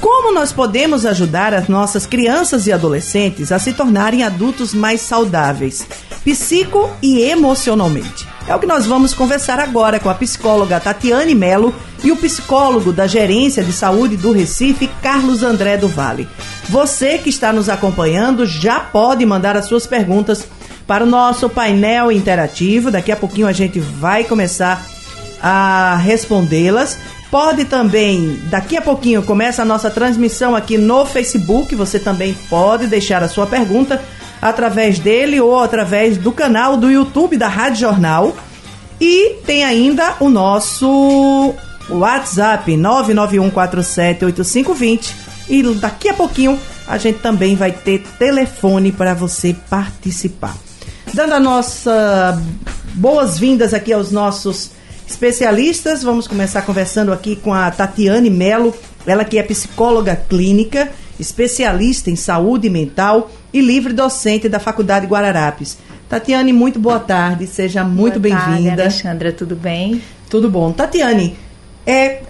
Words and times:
Como 0.02 0.34
nós 0.34 0.54
podemos 0.54 1.06
ajudar 1.06 1.54
as 1.54 1.68
nossas 1.68 2.06
crianças 2.06 2.68
e 2.68 2.72
adolescentes 2.72 3.52
a 3.52 3.60
se 3.60 3.74
tornarem 3.74 4.24
adultos 4.24 4.74
mais 4.74 5.02
saudáveis, 5.02 5.86
psico 6.24 6.90
e 7.02 7.22
emocionalmente? 7.22 8.28
É 8.48 8.56
o 8.56 8.60
que 8.60 8.66
nós 8.66 8.86
vamos 8.86 9.14
conversar 9.14 9.60
agora 9.60 10.00
com 10.00 10.10
a 10.10 10.16
psicóloga 10.16 10.80
Tatiane 10.80 11.36
Melo 11.36 11.76
e 12.04 12.12
o 12.12 12.18
psicólogo 12.18 12.92
da 12.92 13.06
Gerência 13.06 13.64
de 13.64 13.74
Saúde 13.74 14.18
do 14.18 14.32
Recife, 14.32 14.90
Carlos 15.04 15.44
André 15.44 15.78
do 15.78 15.88
Vale. 15.88 16.28
Você 16.70 17.18
que 17.18 17.30
está 17.30 17.52
nos 17.52 17.70
acompanhando 17.70 18.46
já 18.46 18.80
pode 18.80 19.26
mandar 19.26 19.58
as 19.58 19.66
suas 19.66 19.86
perguntas 19.86 20.48
para 20.88 21.04
o 21.04 21.08
nosso 21.08 21.48
painel 21.50 22.12
interativo. 22.12 22.90
Daqui 22.90 23.12
a 23.12 23.16
pouquinho 23.16 23.48
a 23.48 23.52
gente 23.52 23.80
vai 23.80 24.24
começar 24.24 24.84
a 24.84 24.99
respondê-las. 26.02 26.98
Pode 27.32 27.66
também, 27.66 28.40
daqui 28.50 28.76
a 28.76 28.82
pouquinho 28.82 29.22
começa 29.22 29.62
a 29.62 29.66
nossa 29.66 29.92
transmissão 29.92 30.56
aqui 30.56 30.78
no 30.78 31.06
Facebook. 31.06 31.76
Você 31.76 32.00
também 32.00 32.34
pode 32.50 32.88
deixar 32.88 33.22
a 33.22 33.28
sua 33.28 33.46
pergunta 33.46 34.02
através 34.42 34.98
dele 34.98 35.40
ou 35.40 35.60
através 35.60 36.18
do 36.18 36.32
canal 36.32 36.76
do 36.76 36.90
YouTube 36.90 37.38
da 37.38 37.48
Rádio 37.48 37.82
Jornal. 37.82 38.36
E 39.00 39.36
tem 39.46 39.64
ainda 39.64 40.16
o 40.20 40.30
nosso 40.30 41.54
WhatsApp 41.90 42.72
991478520. 42.74 45.14
E 45.50 45.62
daqui 45.76 46.10
a 46.10 46.14
pouquinho 46.14 46.60
a 46.88 46.98
gente 46.98 47.20
também 47.20 47.56
vai 47.56 47.72
ter 47.72 48.00
telefone 48.18 48.92
para 48.92 49.14
você 49.14 49.56
participar 49.70 50.56
dando 51.14 51.34
a 51.34 51.40
nossa 51.40 52.42
boas-vindas 52.94 53.74
aqui 53.74 53.94
aos 53.94 54.12
nossos 54.12 54.72
especialistas. 55.10 56.04
Vamos 56.04 56.28
começar 56.28 56.62
conversando 56.62 57.12
aqui 57.12 57.36
com 57.36 57.52
a 57.52 57.72
Tatiane 57.72 58.30
Melo, 58.30 58.76
ela 59.08 59.26
que 59.26 59.40
é 59.40 59.44
psicóloga 59.44 60.16
clínica, 60.16 60.90
especialista 61.20 62.12
em 62.12 62.16
saúde 62.16 62.70
mental 62.70 63.32
e 63.52 63.60
livre 63.60 63.92
docente 63.92 64.48
da 64.48 64.60
Faculdade 64.60 65.08
Guararapes. 65.08 65.80
Tatiane, 66.08 66.54
muito 66.54 66.80
boa 66.80 67.00
tarde, 67.00 67.48
seja 67.48 67.84
muito 67.84 68.20
bem-vinda. 68.20 68.84
Alexandra, 68.84 69.34
tudo 69.34 69.56
bem? 69.56 70.02
Tudo 70.30 70.50
bom. 70.50 70.72
Tatiane, 70.72 71.36
é, 71.86 72.22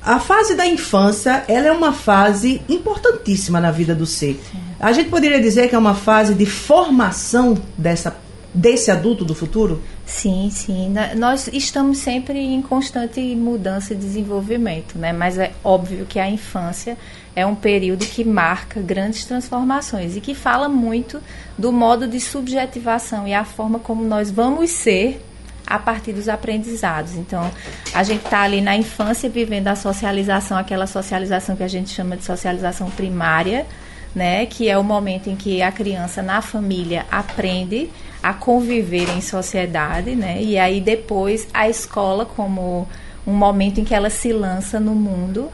a 0.00 0.20
fase 0.20 0.54
da 0.54 0.66
infância, 0.66 1.44
ela 1.48 1.66
é 1.66 1.72
uma 1.72 1.92
fase 1.92 2.62
importantíssima 2.68 3.60
na 3.60 3.72
vida 3.72 3.94
do 3.94 4.06
ser. 4.06 4.40
A 4.78 4.92
gente 4.92 5.08
poderia 5.08 5.40
dizer 5.40 5.68
que 5.68 5.74
é 5.74 5.78
uma 5.78 5.94
fase 5.94 6.34
de 6.34 6.46
formação 6.46 7.56
dessa, 7.76 8.16
desse 8.52 8.90
adulto 8.90 9.24
do 9.24 9.34
futuro? 9.34 9.82
Sim, 10.06 10.50
sim. 10.50 10.92
Nós 11.16 11.48
estamos 11.48 11.98
sempre 11.98 12.38
em 12.38 12.60
constante 12.60 13.20
mudança 13.34 13.94
e 13.94 13.96
desenvolvimento, 13.96 14.98
né? 14.98 15.12
Mas 15.12 15.38
é 15.38 15.52
óbvio 15.64 16.04
que 16.04 16.18
a 16.18 16.28
infância 16.28 16.96
é 17.34 17.44
um 17.46 17.54
período 17.54 18.04
que 18.04 18.22
marca 18.22 18.80
grandes 18.80 19.24
transformações 19.24 20.14
e 20.16 20.20
que 20.20 20.34
fala 20.34 20.68
muito 20.68 21.20
do 21.56 21.72
modo 21.72 22.06
de 22.06 22.20
subjetivação 22.20 23.26
e 23.26 23.32
a 23.32 23.44
forma 23.44 23.78
como 23.78 24.04
nós 24.04 24.30
vamos 24.30 24.70
ser 24.70 25.24
a 25.66 25.78
partir 25.78 26.12
dos 26.12 26.28
aprendizados. 26.28 27.14
Então, 27.14 27.50
a 27.94 28.02
gente 28.02 28.24
está 28.24 28.42
ali 28.42 28.60
na 28.60 28.76
infância 28.76 29.30
vivendo 29.30 29.68
a 29.68 29.76
socialização, 29.76 30.58
aquela 30.58 30.86
socialização 30.86 31.56
que 31.56 31.62
a 31.62 31.68
gente 31.68 31.88
chama 31.88 32.16
de 32.16 32.24
socialização 32.24 32.90
primária, 32.90 33.66
né, 34.14 34.46
que 34.46 34.68
é 34.68 34.76
o 34.76 34.84
momento 34.84 35.28
em 35.30 35.34
que 35.34 35.62
a 35.62 35.72
criança 35.72 36.22
na 36.22 36.42
família 36.42 37.06
aprende 37.10 37.90
a 38.24 38.32
conviver 38.32 39.06
em 39.10 39.20
sociedade, 39.20 40.14
né, 40.14 40.42
e 40.42 40.58
aí 40.58 40.80
depois 40.80 41.46
a 41.52 41.68
escola 41.68 42.24
como 42.24 42.88
um 43.26 43.34
momento 43.34 43.82
em 43.82 43.84
que 43.84 43.94
ela 43.94 44.08
se 44.08 44.32
lança 44.32 44.80
no 44.80 44.94
mundo. 44.94 45.50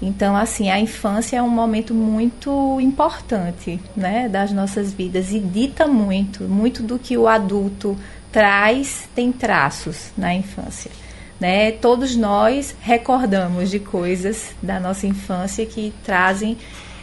Então, 0.00 0.36
assim, 0.36 0.70
a 0.70 0.78
infância 0.78 1.38
é 1.38 1.42
um 1.42 1.48
momento 1.48 1.92
muito 1.92 2.80
importante, 2.80 3.80
né, 3.96 4.28
das 4.28 4.52
nossas 4.52 4.92
vidas 4.92 5.32
e 5.32 5.40
dita 5.40 5.88
muito, 5.88 6.44
muito 6.44 6.84
do 6.84 7.00
que 7.00 7.18
o 7.18 7.26
adulto 7.26 7.96
traz 8.30 9.08
tem 9.12 9.32
traços 9.32 10.12
na 10.16 10.32
infância. 10.32 10.92
Né? 11.40 11.72
Todos 11.72 12.14
nós 12.14 12.76
recordamos 12.80 13.72
de 13.72 13.80
coisas 13.80 14.54
da 14.62 14.78
nossa 14.78 15.04
infância 15.04 15.66
que 15.66 15.92
trazem 16.04 16.56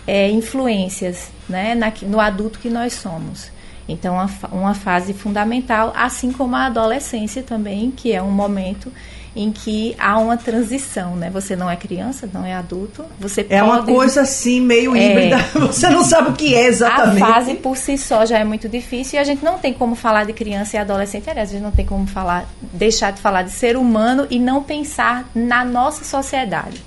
é, 0.07 0.29
influências 0.29 1.29
né, 1.49 1.75
na, 1.75 1.91
no 2.03 2.19
adulto 2.19 2.59
que 2.59 2.69
nós 2.69 2.93
somos. 2.93 3.51
Então, 3.91 4.15
uma, 4.51 4.73
fase 4.73 5.13
fundamental, 5.13 5.93
assim 5.95 6.31
como 6.31 6.55
a 6.55 6.65
adolescência 6.65 7.43
também, 7.43 7.91
que 7.91 8.11
é 8.11 8.21
um 8.21 8.31
momento 8.31 8.91
em 9.33 9.51
que 9.51 9.95
há 9.97 10.17
uma 10.17 10.35
transição, 10.35 11.15
né? 11.15 11.29
Você 11.29 11.55
não 11.55 11.69
é 11.69 11.75
criança, 11.77 12.29
não 12.33 12.45
é 12.45 12.53
adulto, 12.53 13.05
você 13.17 13.41
É 13.49 13.61
pode... 13.61 13.71
uma 13.71 13.83
coisa 13.83 14.21
assim 14.21 14.59
meio 14.59 14.93
é... 14.95 14.99
híbrida, 14.99 15.37
você 15.67 15.89
não 15.89 16.03
sabe 16.03 16.31
o 16.31 16.33
que 16.33 16.53
é 16.53 16.65
exatamente. 16.65 17.23
A 17.23 17.33
fase 17.33 17.53
por 17.55 17.77
si 17.77 17.97
só 17.97 18.25
já 18.25 18.39
é 18.39 18.43
muito 18.43 18.67
difícil 18.67 19.17
e 19.17 19.21
a 19.21 19.23
gente 19.23 19.43
não 19.43 19.57
tem 19.57 19.73
como 19.73 19.95
falar 19.95 20.25
de 20.25 20.33
criança 20.33 20.75
e 20.75 20.79
adolescente, 20.79 21.29
aliás, 21.29 21.49
a 21.49 21.53
gente 21.53 21.63
não 21.63 21.71
tem 21.71 21.85
como 21.85 22.05
falar, 22.07 22.45
deixar 22.73 23.11
de 23.11 23.21
falar 23.21 23.43
de 23.43 23.51
ser 23.51 23.77
humano 23.77 24.27
e 24.29 24.37
não 24.37 24.63
pensar 24.63 25.29
na 25.33 25.63
nossa 25.63 26.03
sociedade 26.03 26.83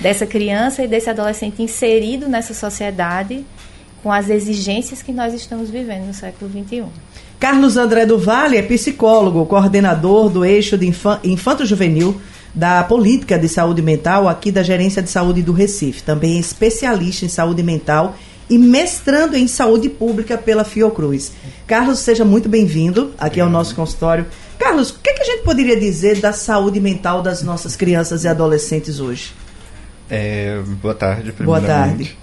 dessa 0.00 0.26
criança 0.26 0.82
e 0.84 0.88
desse 0.88 1.10
adolescente 1.10 1.60
inserido 1.62 2.28
nessa 2.28 2.54
sociedade 2.54 3.44
com 4.08 4.12
as 4.12 4.30
exigências 4.30 5.02
que 5.02 5.12
nós 5.12 5.34
estamos 5.34 5.68
vivendo 5.68 6.06
no 6.06 6.14
século 6.14 6.50
XXI. 6.50 6.84
Carlos 7.38 7.76
André 7.76 8.06
do 8.06 8.16
Vale 8.18 8.56
é 8.56 8.62
psicólogo, 8.62 9.44
coordenador 9.44 10.30
do 10.30 10.46
eixo 10.46 10.78
de 10.78 10.90
infanto-juvenil 11.24 12.18
da 12.54 12.82
Política 12.82 13.38
de 13.38 13.50
Saúde 13.50 13.82
Mental 13.82 14.26
aqui 14.26 14.50
da 14.50 14.62
Gerência 14.62 15.02
de 15.02 15.10
Saúde 15.10 15.42
do 15.42 15.52
Recife. 15.52 16.02
Também 16.02 16.38
é 16.38 16.40
especialista 16.40 17.26
em 17.26 17.28
saúde 17.28 17.62
mental 17.62 18.16
e 18.48 18.56
mestrando 18.56 19.36
em 19.36 19.46
saúde 19.46 19.90
pública 19.90 20.38
pela 20.38 20.64
Fiocruz. 20.64 21.32
Carlos, 21.66 21.98
seja 21.98 22.24
muito 22.24 22.48
bem-vindo 22.48 23.12
aqui 23.18 23.42
ao 23.42 23.50
nosso 23.50 23.74
consultório. 23.74 24.24
Carlos, 24.58 24.88
o 24.88 25.00
que, 25.00 25.10
é 25.10 25.12
que 25.12 25.20
a 25.20 25.26
gente 25.26 25.42
poderia 25.42 25.78
dizer 25.78 26.18
da 26.18 26.32
saúde 26.32 26.80
mental 26.80 27.20
das 27.20 27.42
nossas 27.42 27.76
crianças 27.76 28.24
e 28.24 28.28
adolescentes 28.28 29.00
hoje? 29.00 29.34
É, 30.08 30.62
boa 30.80 30.94
tarde, 30.94 31.30
Boa 31.32 31.60
tarde. 31.60 32.16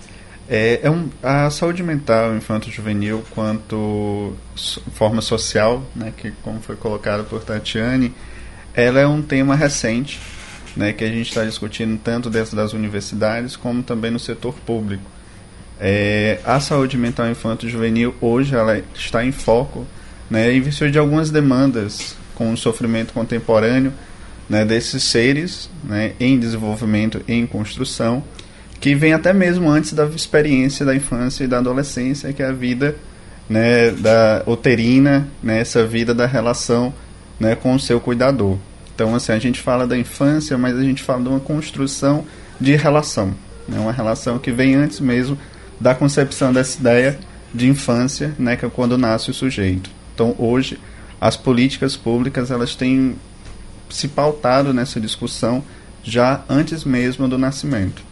É, 0.47 0.81
é 0.83 0.91
um, 0.91 1.09
a 1.23 1.49
saúde 1.49 1.81
mental 1.81 2.35
infanto-juvenil 2.35 3.23
quanto 3.31 4.35
forma 4.93 5.21
social, 5.21 5.83
né, 5.95 6.13
que 6.15 6.31
como 6.43 6.61
foi 6.61 6.75
colocado 6.75 7.23
por 7.25 7.43
Tatiane, 7.43 8.13
ela 8.73 8.99
é 8.99 9.07
um 9.07 9.21
tema 9.21 9.55
recente, 9.55 10.19
né, 10.75 10.93
que 10.93 11.03
a 11.03 11.07
gente 11.07 11.29
está 11.29 11.43
discutindo 11.43 11.99
tanto 12.03 12.29
dentro 12.29 12.55
das 12.55 12.73
universidades 12.73 13.55
como 13.55 13.81
também 13.81 14.11
no 14.11 14.19
setor 14.19 14.53
público. 14.65 15.03
É, 15.79 16.39
a 16.45 16.59
saúde 16.59 16.97
mental 16.97 17.27
infanto-juvenil 17.29 18.13
hoje 18.21 18.55
ela 18.55 18.81
está 18.93 19.25
em 19.25 19.31
foco, 19.31 19.85
né, 20.29 20.53
em 20.53 20.61
virtude 20.61 20.91
de 20.91 20.99
algumas 20.99 21.31
demandas 21.31 22.15
com 22.35 22.53
o 22.53 22.57
sofrimento 22.57 23.13
contemporâneo, 23.13 23.91
né, 24.47 24.63
desses 24.63 25.03
seres 25.03 25.71
né, 25.83 26.13
em 26.19 26.37
desenvolvimento, 26.37 27.21
em 27.27 27.47
construção, 27.47 28.23
que 28.79 28.95
vem 28.95 29.13
até 29.13 29.33
mesmo 29.33 29.69
antes 29.69 29.93
da 29.93 30.05
experiência 30.05 30.85
da 30.85 30.95
infância 30.95 31.43
e 31.43 31.47
da 31.47 31.57
adolescência, 31.57 32.31
que 32.33 32.43
é 32.43 32.47
a 32.47 32.51
vida 32.51 32.95
né, 33.49 33.91
da 33.91 34.43
uterina, 34.45 35.27
né, 35.41 35.59
essa 35.59 35.85
vida 35.85 36.13
da 36.13 36.25
relação 36.25 36.93
né, 37.39 37.55
com 37.55 37.75
o 37.75 37.79
seu 37.79 37.99
cuidador. 37.99 38.57
Então, 38.93 39.13
assim, 39.13 39.31
a 39.31 39.39
gente 39.39 39.59
fala 39.59 39.85
da 39.85 39.97
infância, 39.97 40.57
mas 40.57 40.77
a 40.77 40.81
gente 40.81 41.03
fala 41.03 41.21
de 41.21 41.29
uma 41.29 41.39
construção 41.39 42.25
de 42.59 42.75
relação, 42.75 43.33
né, 43.67 43.79
uma 43.79 43.91
relação 43.91 44.39
que 44.39 44.51
vem 44.51 44.75
antes 44.75 44.99
mesmo 44.99 45.37
da 45.79 45.93
concepção 45.93 46.53
dessa 46.53 46.79
ideia 46.79 47.19
de 47.53 47.67
infância, 47.67 48.33
né, 48.39 48.55
que 48.55 48.65
é 48.65 48.69
quando 48.69 48.97
nasce 48.97 49.31
o 49.31 49.33
sujeito. 49.33 49.89
Então, 50.13 50.35
hoje, 50.37 50.79
as 51.19 51.35
políticas 51.35 51.95
públicas 51.95 52.51
elas 52.51 52.75
têm 52.75 53.15
se 53.89 54.07
pautado 54.07 54.73
nessa 54.73 54.99
discussão 54.99 55.63
já 56.03 56.43
antes 56.47 56.83
mesmo 56.83 57.27
do 57.27 57.37
nascimento. 57.37 58.03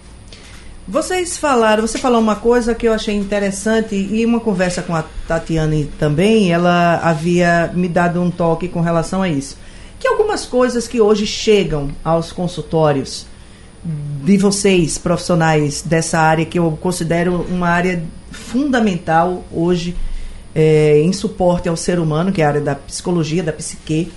Vocês 0.86 1.38
falaram, 1.38 1.88
você 1.88 1.98
falou 1.98 2.20
uma 2.20 2.36
coisa 2.36 2.76
que 2.76 2.86
eu 2.86 2.94
achei 2.94 3.16
interessante 3.16 3.96
e 3.96 4.26
uma 4.26 4.42
conversa 4.42 4.82
com 4.82 4.94
a 4.94 5.04
Tatiane 5.26 5.90
também, 5.98 6.52
ela 6.52 7.00
havia 7.02 7.72
me 7.74 7.88
dado 7.88 8.22
um 8.22 8.30
toque 8.30 8.68
com 8.68 8.82
relação 8.82 9.22
a 9.22 9.30
isso. 9.30 9.58
Que 9.98 10.08
algumas 10.08 10.46
coisas 10.46 10.86
que 10.86 11.00
hoje 11.00 11.26
chegam 11.26 11.90
aos 12.04 12.34
consultórios 12.34 13.26
de 14.24 14.38
vocês, 14.38 14.98
profissionais 14.98 15.82
dessa 15.82 16.20
área, 16.20 16.46
que 16.46 16.60
eu 16.60 16.78
considero 16.82 17.46
uma 17.50 17.70
área 17.70 18.04
fundamental 18.30 19.46
hoje 19.54 19.96
é, 20.54 21.02
em 21.02 21.14
suporte 21.14 21.70
ao 21.70 21.78
ser 21.78 22.00
humano, 22.00 22.32
que 22.32 22.42
é 22.42 22.46
a 22.46 22.50
área 22.50 22.62
da 22.62 22.76
psicologia, 22.76 23.42
da 23.42 23.54
psique. 23.54 24.12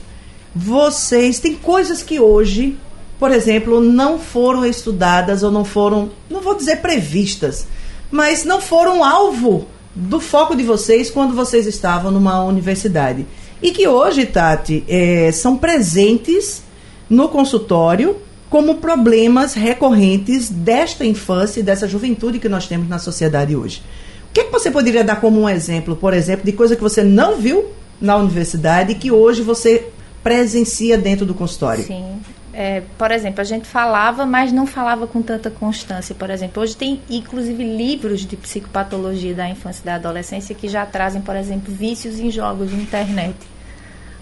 Vocês 0.55 1.39
têm 1.39 1.55
coisas 1.55 2.03
que 2.03 2.19
hoje, 2.19 2.77
por 3.19 3.31
exemplo, 3.31 3.81
não 3.81 4.19
foram 4.19 4.65
estudadas 4.65 5.43
ou 5.43 5.51
não 5.51 5.65
foram, 5.65 6.11
não 6.31 6.41
vou 6.41 6.55
dizer 6.55 6.77
previstas, 6.77 7.67
mas 8.11 8.45
não 8.45 8.61
foram 8.61 9.03
alvo 9.05 9.67
do 9.95 10.21
foco 10.21 10.55
de 10.55 10.63
vocês 10.63 11.11
quando 11.11 11.35
vocês 11.35 11.67
estavam 11.67 12.11
numa 12.11 12.45
universidade. 12.45 13.27
E 13.63 13.71
que 13.71 13.89
hoje, 13.89 14.27
Tati, 14.27 14.85
é, 14.87 15.33
são 15.33 15.57
presentes 15.57 16.63
no 17.09 17.29
consultório 17.29 18.17
como 18.51 18.77
problemas 18.77 19.55
recorrentes 19.55 20.51
desta 20.51 21.05
infância 21.05 21.61
e 21.61 21.63
dessa 21.63 21.89
juventude 21.89 22.39
que 22.39 22.49
nós 22.49 22.67
temos 22.67 22.89
na 22.89 22.99
sociedade 22.99 23.57
hoje. 23.57 23.83
O 24.29 24.33
que, 24.35 24.41
é 24.41 24.45
que 24.45 24.53
você 24.53 24.71
poderia 24.71 25.03
dar 25.03 25.21
como 25.21 25.41
um 25.41 25.49
exemplo, 25.49 25.97
por 25.97 26.13
exemplo, 26.13 26.45
de 26.45 26.53
coisa 26.53 26.77
que 26.77 26.83
você 26.83 27.03
não 27.03 27.39
viu 27.39 27.67
na 27.99 28.17
universidade 28.17 28.93
e 28.93 28.95
que 28.95 29.11
hoje 29.11 29.41
você 29.41 29.89
presencia 30.23 30.99
dentro 30.99 31.25
do 31.25 31.33
consultório? 31.33 31.85
Sim. 31.85 32.21
É, 32.59 32.83
por 32.97 33.11
exemplo, 33.11 33.43
a 33.43 33.45
gente 33.45 33.67
falava, 33.67 34.25
mas 34.25 34.51
não 34.51 34.67
falava 34.67 35.07
com 35.07 35.21
tanta 35.21 35.51
constância. 35.51 36.15
Por 36.15 36.31
exemplo, 36.31 36.63
hoje 36.63 36.75
tem 36.75 37.03
inclusive 37.11 37.63
livros 37.63 38.25
de 38.25 38.35
psicopatologia 38.35 39.35
da 39.35 39.47
infância 39.47 39.83
e 39.83 39.85
da 39.85 39.97
adolescência 39.97 40.55
que 40.55 40.67
já 40.67 40.87
trazem, 40.87 41.21
por 41.21 41.37
exemplo, 41.37 41.73
vícios 41.73 42.19
em 42.19 42.31
jogos 42.31 42.71
de 42.71 42.77
internet 42.77 43.37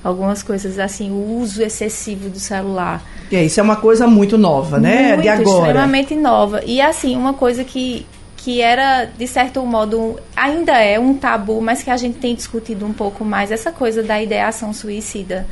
algumas 0.03 0.43
coisas 0.43 0.79
assim, 0.79 1.11
o 1.11 1.39
uso 1.39 1.63
excessivo 1.63 2.29
do 2.29 2.39
celular. 2.39 3.03
E 3.31 3.43
isso 3.43 3.59
é 3.59 3.63
uma 3.63 3.77
coisa 3.77 4.07
muito 4.07 4.37
nova, 4.37 4.79
né? 4.79 5.11
Muito, 5.11 5.23
de 5.23 5.29
agora. 5.29 5.69
extremamente 5.69 6.15
nova. 6.15 6.61
E 6.67 6.79
assim, 6.81 7.17
uma 7.17 7.33
coisa 7.33 7.65
que 7.65 8.05
que 8.37 8.61
era 8.61 9.07
de 9.07 9.27
certo 9.27 9.65
modo 9.65 10.21
ainda 10.37 10.73
é 10.73 10.99
um 10.99 11.15
tabu, 11.15 11.63
mas 11.63 11.83
que 11.83 11.89
a 11.89 11.97
gente 11.97 12.19
tem 12.19 12.35
discutido 12.35 12.85
um 12.85 12.93
pouco 12.93 13.25
mais 13.25 13.51
essa 13.51 13.73
coisa 13.73 14.03
da 14.03 14.21
ideação 14.21 14.71
suicida 14.75 15.47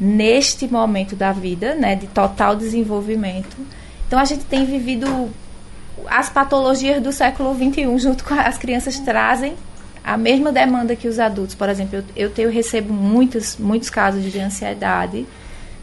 neste 0.00 0.66
momento 0.66 1.14
da 1.14 1.30
vida, 1.30 1.74
né, 1.74 1.94
de 1.94 2.06
total 2.06 2.56
desenvolvimento. 2.56 3.56
Então 4.06 4.18
a 4.18 4.24
gente 4.24 4.44
tem 4.44 4.64
vivido 4.64 5.30
as 6.06 6.30
patologias 6.30 7.02
do 7.02 7.12
século 7.12 7.52
21 7.54 7.98
junto 7.98 8.24
com 8.24 8.34
as 8.34 8.56
crianças 8.56 8.98
trazem 8.98 9.54
a 10.02 10.16
mesma 10.16 10.50
demanda 10.50 10.96
que 10.96 11.06
os 11.06 11.18
adultos. 11.18 11.54
Por 11.54 11.68
exemplo, 11.68 11.98
eu, 11.98 12.04
eu, 12.16 12.30
tenho, 12.30 12.50
recebo 12.50 12.92
muitos, 12.92 13.56
muitos 13.56 13.90
casos 13.90 14.24
de 14.24 14.40
ansiedade. 14.40 15.26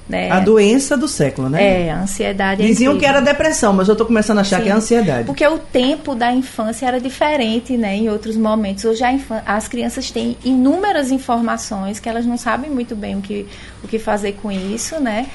Né? 0.07 0.31
A 0.31 0.39
doença 0.39 0.95
do 0.95 1.07
século, 1.07 1.50
né? 1.50 1.88
É, 1.88 1.92
a 1.92 2.01
ansiedade. 2.01 2.63
É 2.63 2.65
Diziam 2.65 2.95
é 2.95 3.00
que 3.00 3.06
era 3.06 3.19
depressão, 3.19 3.74
mas 3.74 3.89
eu 3.89 3.92
estou 3.92 4.07
começando 4.07 4.38
a 4.38 4.42
achar 4.42 4.57
Sim, 4.57 4.63
que 4.63 4.69
é 4.69 4.71
ansiedade. 4.71 5.25
Porque 5.25 5.45
o 5.45 5.57
tempo 5.57 6.15
da 6.15 6.31
infância 6.31 6.86
era 6.86 7.00
diferente, 7.00 7.75
né? 7.75 7.95
Em 7.95 8.09
outros 8.09 8.38
momentos. 8.38 8.86
Hoje 8.86 9.04
as 9.45 9.68
crianças 9.68 10.09
têm 10.09 10.38
inúmeras 10.45 11.12
informações 11.12 12.00
que 12.00 12.07
elas 12.07 12.25
não 12.25 12.38
sabem 12.38 12.71
muito 12.71 12.95
bem 12.95 13.18
o 13.18 13.21
que, 13.21 13.45
o 13.83 13.88
que 13.88 14.00
fazer 14.00 14.33
com 14.42 14.50
isso, 14.50 14.98
né? 15.00 15.27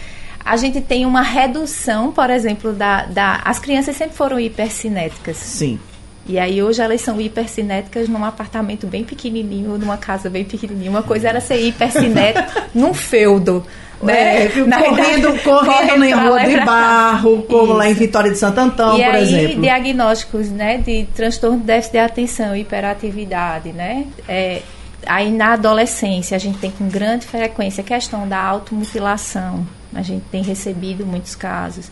A 0.45 0.57
gente 0.57 0.81
tem 0.81 1.05
uma 1.05 1.23
redução, 1.23 2.11
por 2.11 2.31
exemplo, 2.31 2.73
da, 2.73 3.05
da. 3.05 3.43
As 3.45 3.59
crianças 3.59 3.95
sempre 3.95 4.17
foram 4.17 4.41
hipercinéticas. 4.41 5.37
Sim. 5.37 5.79
E 6.27 6.39
aí 6.39 6.63
hoje 6.63 6.81
elas 6.81 7.01
são 7.01 7.21
hipercinéticas 7.21 8.09
num 8.09 8.25
apartamento 8.25 8.87
bem 8.87 9.05
pequenininho, 9.05 9.77
numa 9.77 9.97
casa 9.97 10.31
bem 10.31 10.45
pequenininha. 10.45 10.91
Uma 10.91 11.03
coisa 11.03 11.29
era 11.29 11.41
ser 11.41 11.61
hipercinética 11.61 12.69
num 12.75 12.95
feudo. 12.95 13.65
Né? 14.03 14.45
É, 14.45 14.49
correndo, 14.83 15.43
correndo 15.43 16.05
em 16.05 16.13
rua 16.13 16.45
de 16.45 16.61
barro, 16.61 17.43
como 17.43 17.65
Isso. 17.65 17.73
lá 17.75 17.89
em 17.89 17.95
Vitória 17.95 18.31
de 18.31 18.39
Santo 18.39 18.59
Antão, 18.59 18.99
e 18.99 19.05
por 19.05 19.15
aí, 19.15 19.23
exemplo. 19.23 19.63
diagnósticos 19.63 20.51
né, 20.51 20.79
de 20.79 21.07
transtorno 21.15 21.59
de 21.59 21.65
déficit 21.65 21.93
de 21.93 21.99
atenção, 21.99 22.57
hiperatividade, 22.57 23.73
né? 23.73 24.07
É, 24.29 24.63
aí 25.07 25.31
na 25.31 25.53
adolescência 25.53 26.37
a 26.37 26.41
gente 26.41 26.59
tem 26.59 26.71
com 26.71 26.89
grande 26.89 27.27
frequência 27.27 27.81
a 27.83 27.85
questão 27.85 28.29
da 28.29 28.43
automutilação. 28.43 29.67
A 29.95 30.03
gente 30.03 30.25
tem 30.31 30.43
recebido 30.43 31.07
muitos 31.07 31.35
casos 31.35 31.91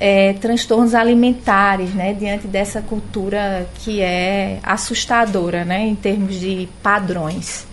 é, 0.00 0.32
transtornos 0.34 0.94
alimentares, 0.94 1.92
né, 1.94 2.12
diante 2.12 2.46
dessa 2.46 2.80
cultura 2.80 3.66
que 3.76 4.00
é 4.00 4.58
assustadora, 4.62 5.64
né, 5.64 5.86
em 5.86 5.94
termos 5.94 6.38
de 6.38 6.68
padrões. 6.82 7.66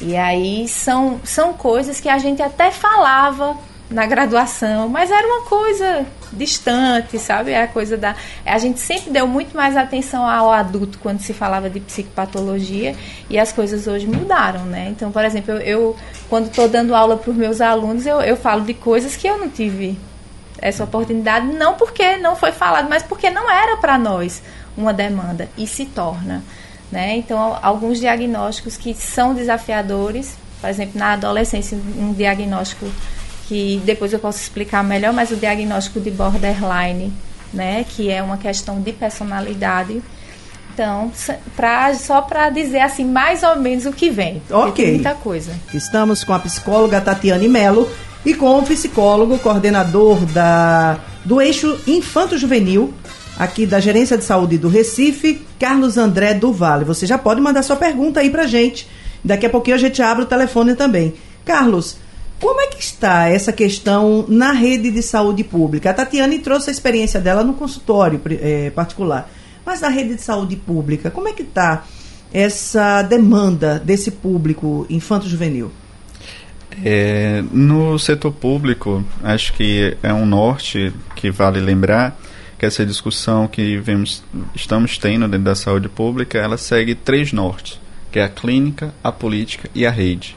E 0.00 0.16
aí 0.16 0.66
são, 0.66 1.20
são 1.24 1.52
coisas 1.52 2.00
que 2.00 2.08
a 2.08 2.18
gente 2.18 2.42
até 2.42 2.70
falava 2.70 3.56
na 3.90 4.06
graduação, 4.06 4.88
mas 4.88 5.10
era 5.10 5.26
uma 5.26 5.42
coisa 5.46 6.06
distante, 6.32 7.18
sabe? 7.18 7.50
É 7.50 7.62
a 7.62 7.68
coisa 7.68 7.96
da. 7.96 8.14
A 8.46 8.56
gente 8.56 8.78
sempre 8.78 9.10
deu 9.10 9.26
muito 9.26 9.54
mais 9.54 9.76
atenção 9.76 10.24
ao 10.26 10.50
adulto 10.50 10.98
quando 11.00 11.20
se 11.20 11.34
falava 11.34 11.68
de 11.68 11.80
psicopatologia 11.80 12.94
e 13.28 13.38
as 13.38 13.52
coisas 13.52 13.86
hoje 13.88 14.06
mudaram, 14.06 14.64
né? 14.64 14.88
Então, 14.90 15.10
por 15.10 15.24
exemplo, 15.24 15.52
eu, 15.54 15.60
eu 15.60 15.96
quando 16.28 16.46
estou 16.46 16.68
dando 16.68 16.94
aula 16.94 17.16
para 17.16 17.30
os 17.30 17.36
meus 17.36 17.60
alunos, 17.60 18.06
eu, 18.06 18.20
eu 18.20 18.36
falo 18.36 18.62
de 18.62 18.74
coisas 18.74 19.16
que 19.16 19.26
eu 19.26 19.38
não 19.38 19.48
tive 19.48 19.98
essa 20.58 20.84
oportunidade, 20.84 21.46
não 21.46 21.74
porque 21.74 22.16
não 22.18 22.36
foi 22.36 22.52
falado, 22.52 22.88
mas 22.88 23.02
porque 23.02 23.28
não 23.28 23.50
era 23.50 23.76
para 23.78 23.98
nós 23.98 24.42
uma 24.76 24.92
demanda 24.92 25.48
e 25.56 25.66
se 25.66 25.86
torna. 25.86 26.44
Né? 26.90 27.16
Então, 27.16 27.56
alguns 27.62 28.00
diagnósticos 28.00 28.76
que 28.76 28.94
são 28.94 29.34
desafiadores, 29.34 30.34
por 30.60 30.68
exemplo, 30.68 30.98
na 30.98 31.12
adolescência, 31.12 31.78
um 31.96 32.12
diagnóstico 32.12 32.86
que 33.46 33.80
depois 33.84 34.12
eu 34.12 34.18
posso 34.18 34.38
explicar 34.38 34.82
melhor, 34.84 35.12
mas 35.12 35.30
o 35.30 35.36
diagnóstico 35.36 35.98
de 36.00 36.10
borderline, 36.10 37.12
né, 37.52 37.84
que 37.88 38.08
é 38.08 38.22
uma 38.22 38.36
questão 38.36 38.80
de 38.80 38.92
personalidade. 38.92 40.00
Então, 40.72 41.10
pra, 41.56 41.92
só 41.94 42.22
para 42.22 42.48
dizer 42.48 42.78
assim, 42.78 43.04
mais 43.04 43.42
ou 43.42 43.56
menos 43.56 43.86
o 43.86 43.92
que 43.92 44.08
vem. 44.08 44.40
Ok. 44.50 44.84
Tem 44.84 44.94
muita 44.94 45.14
coisa. 45.14 45.52
Estamos 45.74 46.22
com 46.22 46.32
a 46.32 46.38
psicóloga 46.38 47.00
Tatiane 47.00 47.48
Mello 47.48 47.90
e 48.24 48.34
com 48.34 48.58
o 48.58 48.62
psicólogo, 48.62 49.38
coordenador 49.38 50.24
da, 50.26 51.00
do 51.24 51.40
eixo 51.40 51.78
infanto-juvenil, 51.86 52.94
aqui 53.40 53.64
da 53.64 53.80
Gerência 53.80 54.18
de 54.18 54.24
Saúde 54.24 54.58
do 54.58 54.68
Recife, 54.68 55.40
Carlos 55.58 55.96
André 55.96 56.34
do 56.34 56.52
Vale. 56.52 56.84
Você 56.84 57.06
já 57.06 57.16
pode 57.16 57.40
mandar 57.40 57.62
sua 57.62 57.74
pergunta 57.74 58.20
aí 58.20 58.28
pra 58.28 58.46
gente. 58.46 58.86
Daqui 59.24 59.46
a 59.46 59.48
pouquinho 59.48 59.76
a 59.76 59.78
gente 59.78 60.02
abre 60.02 60.24
o 60.24 60.26
telefone 60.26 60.74
também. 60.74 61.14
Carlos, 61.42 61.96
como 62.38 62.60
é 62.60 62.66
que 62.66 62.82
está 62.82 63.30
essa 63.30 63.50
questão 63.50 64.26
na 64.28 64.52
rede 64.52 64.90
de 64.90 65.02
saúde 65.02 65.42
pública? 65.42 65.88
A 65.88 65.94
Tatiane 65.94 66.38
trouxe 66.40 66.68
a 66.68 66.72
experiência 66.72 67.18
dela 67.18 67.42
no 67.42 67.54
consultório 67.54 68.20
é, 68.42 68.68
particular. 68.68 69.30
Mas 69.64 69.80
na 69.80 69.88
rede 69.88 70.16
de 70.16 70.20
saúde 70.22 70.56
pública, 70.56 71.10
como 71.10 71.26
é 71.26 71.32
que 71.32 71.42
está 71.42 71.86
essa 72.34 73.00
demanda 73.00 73.78
desse 73.78 74.10
público 74.10 74.84
infanto-juvenil? 74.90 75.70
É, 76.84 77.42
no 77.50 77.98
setor 77.98 78.32
público, 78.32 79.02
acho 79.24 79.54
que 79.54 79.96
é 80.02 80.12
um 80.12 80.26
norte 80.26 80.92
que 81.16 81.30
vale 81.30 81.58
lembrar 81.58 82.20
que 82.60 82.66
essa 82.66 82.84
discussão 82.84 83.48
que 83.48 83.78
vemos, 83.78 84.22
estamos 84.54 84.98
tendo 84.98 85.26
dentro 85.26 85.46
da 85.46 85.54
saúde 85.54 85.88
pública, 85.88 86.36
ela 86.36 86.58
segue 86.58 86.94
três 86.94 87.32
nortes, 87.32 87.80
que 88.12 88.18
é 88.18 88.24
a 88.24 88.28
clínica, 88.28 88.92
a 89.02 89.10
política 89.10 89.70
e 89.74 89.86
a 89.86 89.90
rede. 89.90 90.36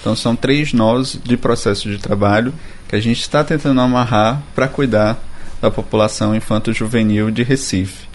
Então 0.00 0.16
são 0.16 0.34
três 0.34 0.72
nós 0.72 1.16
de 1.22 1.36
processo 1.36 1.88
de 1.88 1.98
trabalho 1.98 2.52
que 2.88 2.96
a 2.96 3.00
gente 3.00 3.20
está 3.20 3.44
tentando 3.44 3.80
amarrar 3.80 4.42
para 4.52 4.66
cuidar 4.66 5.16
da 5.62 5.70
população 5.70 6.34
infanto-juvenil 6.34 7.30
de 7.30 7.44
Recife. 7.44 8.08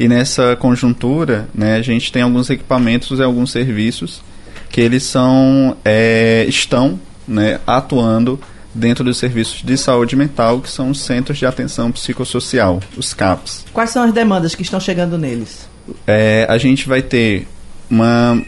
E 0.00 0.08
nessa 0.08 0.56
conjuntura, 0.56 1.48
né, 1.54 1.76
a 1.76 1.82
gente 1.82 2.10
tem 2.10 2.22
alguns 2.22 2.50
equipamentos 2.50 3.20
e 3.20 3.22
alguns 3.22 3.52
serviços 3.52 4.20
que 4.68 4.80
eles 4.80 5.04
são 5.04 5.76
é, 5.84 6.44
estão 6.48 6.98
né, 7.28 7.60
atuando 7.64 8.40
dentro 8.76 9.02
dos 9.02 9.18
serviços 9.18 9.62
de 9.62 9.76
saúde 9.76 10.14
mental, 10.14 10.60
que 10.60 10.70
são 10.70 10.90
os 10.90 11.00
Centros 11.00 11.38
de 11.38 11.46
Atenção 11.46 11.90
Psicossocial, 11.90 12.80
os 12.96 13.14
CAPs. 13.14 13.64
Quais 13.72 13.90
são 13.90 14.04
as 14.04 14.12
demandas 14.12 14.54
que 14.54 14.62
estão 14.62 14.78
chegando 14.78 15.18
neles? 15.18 15.68
É, 16.06 16.46
a 16.48 16.58
gente 16.58 16.88
vai 16.88 17.02
ter 17.02 17.46
uma 17.90 18.40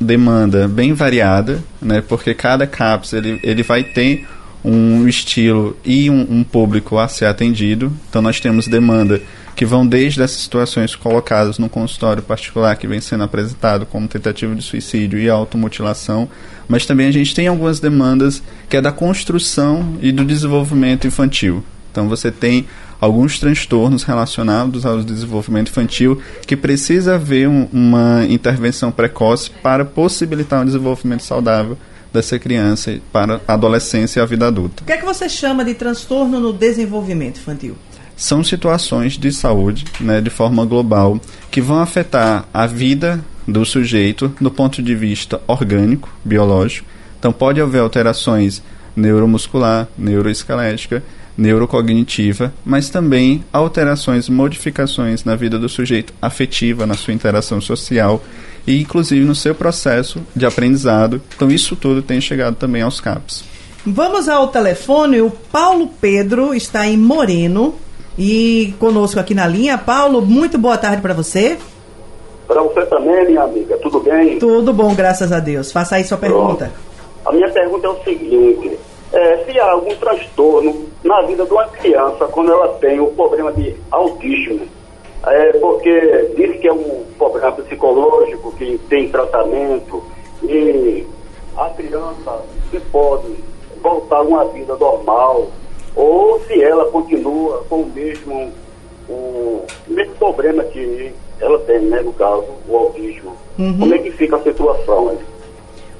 demanda 0.00 0.68
bem 0.68 0.92
variada, 0.92 1.62
né, 1.80 2.00
porque 2.00 2.34
cada 2.34 2.66
CAPS 2.66 3.12
ele, 3.12 3.40
ele 3.42 3.62
vai 3.62 3.82
ter 3.82 4.26
um 4.64 5.06
estilo 5.06 5.76
e 5.84 6.10
um, 6.10 6.26
um 6.30 6.44
público 6.44 6.98
a 6.98 7.08
ser 7.08 7.26
atendido. 7.26 7.92
Então 8.08 8.20
nós 8.20 8.40
temos 8.40 8.66
demanda 8.66 9.20
que 9.58 9.66
vão 9.66 9.84
desde 9.84 10.22
essas 10.22 10.40
situações 10.40 10.94
colocadas 10.94 11.58
no 11.58 11.68
consultório 11.68 12.22
particular 12.22 12.76
que 12.76 12.86
vem 12.86 13.00
sendo 13.00 13.24
apresentado 13.24 13.84
como 13.84 14.06
tentativa 14.06 14.54
de 14.54 14.62
suicídio 14.62 15.18
e 15.18 15.28
automutilação, 15.28 16.28
mas 16.68 16.86
também 16.86 17.08
a 17.08 17.10
gente 17.10 17.34
tem 17.34 17.48
algumas 17.48 17.80
demandas 17.80 18.40
que 18.68 18.76
é 18.76 18.80
da 18.80 18.92
construção 18.92 19.98
e 20.00 20.12
do 20.12 20.24
desenvolvimento 20.24 21.08
infantil. 21.08 21.64
Então 21.90 22.08
você 22.08 22.30
tem 22.30 22.68
alguns 23.00 23.40
transtornos 23.40 24.04
relacionados 24.04 24.86
ao 24.86 25.02
desenvolvimento 25.02 25.70
infantil 25.70 26.22
que 26.46 26.56
precisa 26.56 27.16
haver 27.16 27.48
um, 27.48 27.66
uma 27.72 28.24
intervenção 28.28 28.92
precoce 28.92 29.50
para 29.60 29.84
possibilitar 29.84 30.62
um 30.62 30.66
desenvolvimento 30.66 31.24
saudável 31.24 31.76
dessa 32.12 32.38
criança 32.38 33.00
para 33.12 33.40
a 33.46 33.54
adolescência 33.54 34.20
e 34.20 34.22
a 34.22 34.26
vida 34.26 34.46
adulta. 34.46 34.84
O 34.84 34.86
que 34.86 34.92
é 34.92 34.96
que 34.96 35.04
você 35.04 35.28
chama 35.28 35.64
de 35.64 35.74
transtorno 35.74 36.38
no 36.38 36.52
desenvolvimento 36.52 37.38
infantil? 37.38 37.76
São 38.18 38.42
situações 38.42 39.16
de 39.16 39.30
saúde, 39.32 39.84
né, 40.00 40.20
de 40.20 40.28
forma 40.28 40.66
global, 40.66 41.18
que 41.52 41.60
vão 41.60 41.78
afetar 41.78 42.44
a 42.52 42.66
vida 42.66 43.24
do 43.46 43.64
sujeito 43.64 44.34
do 44.40 44.50
ponto 44.50 44.82
de 44.82 44.94
vista 44.94 45.40
orgânico, 45.46 46.10
biológico. 46.24 46.86
Então 47.18 47.32
pode 47.32 47.60
haver 47.60 47.80
alterações 47.80 48.60
neuromuscular, 48.94 49.86
neuroesquelética, 49.96 51.02
neurocognitiva, 51.36 52.52
mas 52.64 52.90
também 52.90 53.44
alterações, 53.52 54.28
modificações 54.28 55.22
na 55.22 55.36
vida 55.36 55.56
do 55.56 55.68
sujeito 55.68 56.12
afetiva, 56.20 56.84
na 56.84 56.94
sua 56.94 57.14
interação 57.14 57.60
social 57.60 58.22
e 58.66 58.80
inclusive 58.80 59.24
no 59.24 59.34
seu 59.36 59.54
processo 59.54 60.20
de 60.34 60.44
aprendizado. 60.44 61.22
Então 61.36 61.48
isso 61.48 61.76
tudo 61.76 62.02
tem 62.02 62.20
chegado 62.20 62.56
também 62.56 62.82
aos 62.82 63.00
CAPs. 63.00 63.44
Vamos 63.86 64.28
ao 64.28 64.48
telefone, 64.48 65.20
o 65.20 65.30
Paulo 65.30 65.88
Pedro 66.00 66.52
está 66.52 66.86
em 66.86 66.96
Moreno 66.96 67.76
e 68.18 68.74
conosco 68.80 69.20
aqui 69.20 69.34
na 69.34 69.46
linha. 69.46 69.78
Paulo, 69.78 70.20
muito 70.20 70.58
boa 70.58 70.76
tarde 70.76 71.00
para 71.00 71.14
você. 71.14 71.56
Para 72.46 72.60
você 72.62 72.84
também, 72.86 73.26
minha 73.26 73.42
amiga, 73.42 73.76
tudo 73.78 74.00
bem? 74.00 74.38
Tudo 74.38 74.72
bom, 74.72 74.94
graças 74.94 75.30
a 75.30 75.38
Deus. 75.38 75.70
Faça 75.70 75.96
aí 75.96 76.04
sua 76.04 76.18
pergunta. 76.18 76.72
Pronto. 76.72 76.88
A 77.26 77.32
minha 77.32 77.48
pergunta 77.50 77.86
é 77.86 77.90
o 77.90 78.02
seguinte: 78.02 78.78
é, 79.12 79.44
se 79.44 79.60
há 79.60 79.70
algum 79.70 79.94
transtorno 79.96 80.86
na 81.04 81.22
vida 81.22 81.44
de 81.44 81.52
uma 81.52 81.66
criança 81.68 82.24
quando 82.26 82.52
ela 82.52 82.68
tem 82.80 82.98
o 82.98 83.08
problema 83.08 83.52
de 83.52 83.76
autismo, 83.90 84.66
é, 85.26 85.52
porque 85.58 86.32
diz 86.36 86.58
que 86.60 86.68
é 86.68 86.72
um 86.72 87.04
problema 87.18 87.52
psicológico 87.52 88.52
que 88.52 88.78
tem 88.88 89.08
tratamento 89.08 90.02
e 90.42 91.06
a 91.56 91.68
criança 91.70 92.42
se 92.70 92.80
pode 92.80 93.34
voltar 93.82 94.18
a 94.18 94.22
uma 94.22 94.44
vida 94.46 94.76
normal 94.76 95.48
ou 95.98 96.40
se 96.46 96.62
ela 96.62 96.84
continua 96.92 97.64
com 97.68 97.82
o 97.82 97.90
mesmo, 97.92 98.52
o 99.08 99.64
mesmo 99.88 100.14
problema 100.14 100.62
que 100.62 101.12
ela 101.40 101.58
tem, 101.60 101.80
né, 101.80 102.00
no 102.00 102.12
caso, 102.12 102.46
o 102.68 102.76
autismo. 102.76 103.36
Uhum. 103.58 103.78
Como 103.80 103.94
é 103.94 103.98
que 103.98 104.12
fica 104.12 104.36
a 104.36 104.42
situação? 104.42 105.06
Né? 105.06 105.18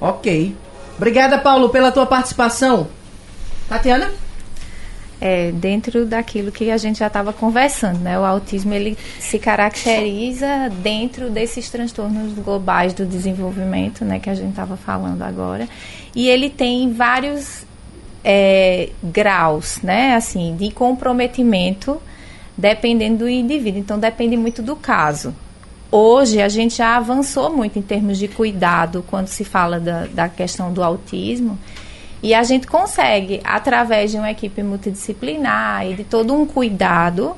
Ok. 0.01 0.55
Obrigada, 0.97 1.39
Paulo, 1.39 1.69
pela 1.69 1.91
tua 1.91 2.07
participação. 2.07 2.87
Tatiana? 3.69 4.13
É, 5.21 5.51
dentro 5.51 6.07
daquilo 6.07 6.53
que 6.53 6.71
a 6.71 6.77
gente 6.77 7.01
já 7.01 7.09
estava 7.09 7.33
conversando, 7.33 7.99
né? 7.99 8.17
O 8.17 8.25
autismo 8.25 8.73
ele 8.73 8.97
se 9.19 9.37
caracteriza 9.37 10.71
dentro 10.81 11.29
desses 11.29 11.69
transtornos 11.69 12.35
globais 12.35 12.95
do 12.95 13.05
desenvolvimento, 13.05 14.05
né? 14.05 14.21
Que 14.21 14.31
a 14.31 14.35
gente 14.35 14.51
estava 14.51 14.77
falando 14.77 15.23
agora, 15.23 15.69
e 16.15 16.29
ele 16.29 16.49
tem 16.49 16.93
vários 16.93 17.67
é, 18.25 18.91
graus, 19.03 19.81
né? 19.83 20.15
Assim, 20.15 20.57
de 20.57 20.71
comprometimento, 20.71 22.01
dependendo 22.57 23.19
do 23.19 23.29
indivíduo. 23.29 23.81
Então 23.81 23.99
depende 23.99 24.37
muito 24.37 24.63
do 24.63 24.77
caso. 24.77 25.35
Hoje 25.91 26.43
a 26.43 26.49
gente 26.49 26.77
já 26.77 26.97
avançou 26.97 27.55
muito 27.55 27.79
em 27.79 27.83
termos 27.83 28.19
de 28.19 28.29
cuidado 28.29 29.03
quando 29.09 29.29
se 29.29 29.45
fala 29.45 29.81
da, 29.81 30.07
da 30.07 30.29
questão 30.29 30.73
do 30.73 30.83
autismo. 30.83 31.59
E 32.23 32.35
a 32.35 32.43
gente 32.43 32.67
consegue, 32.67 33.41
através 33.45 34.11
de 34.11 34.19
uma 34.19 34.31
equipe 34.31 34.63
multidisciplinar 34.63 35.87
e 35.87 35.95
de 35.95 36.05
todo 36.05 36.35
um 36.35 36.45
cuidado, 36.45 37.35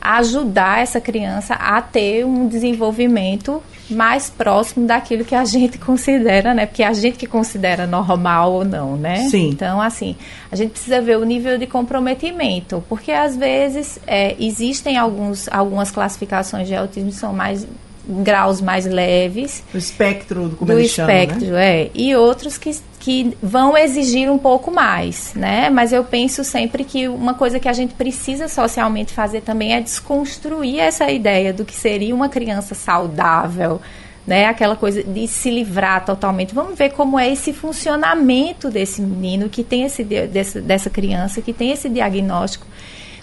ajudar 0.00 0.80
essa 0.80 1.00
criança 1.00 1.54
a 1.54 1.80
ter 1.80 2.24
um 2.24 2.46
desenvolvimento 2.46 3.62
mais 3.92 4.30
próximo 4.30 4.86
daquilo 4.86 5.24
que 5.24 5.34
a 5.34 5.44
gente 5.44 5.78
considera, 5.78 6.54
né? 6.54 6.66
Porque 6.66 6.82
a 6.82 6.92
gente 6.92 7.16
que 7.18 7.26
considera 7.26 7.86
normal 7.86 8.52
ou 8.52 8.64
não, 8.64 8.96
né? 8.96 9.28
Sim. 9.28 9.50
Então, 9.50 9.80
assim, 9.80 10.16
a 10.50 10.56
gente 10.56 10.70
precisa 10.70 11.00
ver 11.00 11.18
o 11.18 11.24
nível 11.24 11.58
de 11.58 11.66
comprometimento, 11.66 12.82
porque 12.88 13.12
às 13.12 13.36
vezes 13.36 13.98
é, 14.06 14.36
existem 14.38 14.96
alguns, 14.96 15.48
algumas 15.48 15.90
classificações 15.90 16.66
de 16.68 16.74
autismo 16.74 17.10
que 17.10 17.16
são 17.16 17.32
mais 17.32 17.66
graus 18.08 18.60
mais 18.60 18.84
leves. 18.84 19.62
O 19.72 19.78
espectro, 19.78 20.54
como 20.58 20.72
do 20.72 20.80
espectro, 20.80 21.40
chamam, 21.40 21.54
né? 21.54 21.82
é. 21.82 21.90
E 21.94 22.14
outros 22.16 22.58
que, 22.58 22.76
que 23.02 23.36
vão 23.42 23.76
exigir 23.76 24.30
um 24.30 24.38
pouco 24.38 24.70
mais, 24.70 25.34
né? 25.34 25.68
Mas 25.68 25.92
eu 25.92 26.04
penso 26.04 26.44
sempre 26.44 26.84
que 26.84 27.08
uma 27.08 27.34
coisa 27.34 27.58
que 27.58 27.68
a 27.68 27.72
gente 27.72 27.94
precisa 27.94 28.46
socialmente 28.46 29.12
fazer 29.12 29.40
também 29.40 29.74
é 29.74 29.80
desconstruir 29.80 30.78
essa 30.78 31.10
ideia 31.10 31.52
do 31.52 31.64
que 31.64 31.74
seria 31.74 32.14
uma 32.14 32.28
criança 32.28 32.76
saudável, 32.76 33.80
né? 34.24 34.46
Aquela 34.46 34.76
coisa 34.76 35.02
de 35.02 35.26
se 35.26 35.50
livrar 35.50 36.04
totalmente. 36.04 36.54
Vamos 36.54 36.78
ver 36.78 36.90
como 36.90 37.18
é 37.18 37.28
esse 37.28 37.52
funcionamento 37.52 38.70
desse 38.70 39.02
menino 39.02 39.48
que 39.48 39.64
tem 39.64 39.82
esse 39.82 40.04
desse, 40.04 40.60
dessa 40.60 40.88
criança 40.88 41.42
que 41.42 41.52
tem 41.52 41.72
esse 41.72 41.88
diagnóstico, 41.88 42.68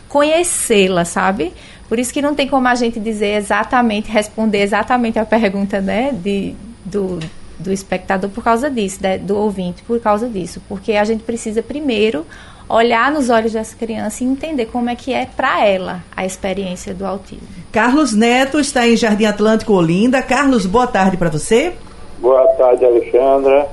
conhecê-la, 0.09 1.05
sabe? 1.05 1.53
Por 1.87 1.97
isso 1.97 2.13
que 2.13 2.21
não 2.21 2.35
tem 2.35 2.49
como 2.49 2.67
a 2.67 2.75
gente 2.75 2.99
dizer 2.99 3.37
exatamente, 3.37 4.11
responder 4.11 4.61
exatamente 4.61 5.17
a 5.17 5.25
pergunta 5.25 5.79
né, 5.79 6.11
de, 6.11 6.53
do, 6.83 7.17
do 7.59 7.71
espectador 7.71 8.29
por 8.29 8.43
causa 8.43 8.69
disso, 8.69 8.99
né, 9.01 9.17
do 9.17 9.37
ouvinte 9.37 9.83
por 9.83 9.99
causa 9.99 10.27
disso. 10.27 10.61
Porque 10.67 10.93
a 10.93 11.03
gente 11.03 11.23
precisa 11.23 11.61
primeiro 11.61 12.25
olhar 12.69 13.11
nos 13.11 13.29
olhos 13.29 13.53
dessa 13.53 13.75
criança 13.75 14.23
e 14.23 14.27
entender 14.27 14.67
como 14.67 14.89
é 14.89 14.95
que 14.95 15.11
é 15.11 15.25
para 15.25 15.65
ela 15.65 16.03
a 16.15 16.25
experiência 16.25 16.93
do 16.93 17.05
autismo. 17.05 17.47
Carlos 17.71 18.13
Neto 18.13 18.59
está 18.59 18.87
em 18.87 18.95
Jardim 18.95 19.25
Atlântico, 19.25 19.73
Olinda. 19.73 20.21
Carlos, 20.21 20.65
boa 20.65 20.87
tarde 20.87 21.17
para 21.17 21.29
você. 21.29 21.73
Boa 22.19 22.45
tarde, 22.53 22.85
Alexandra. 22.85 23.67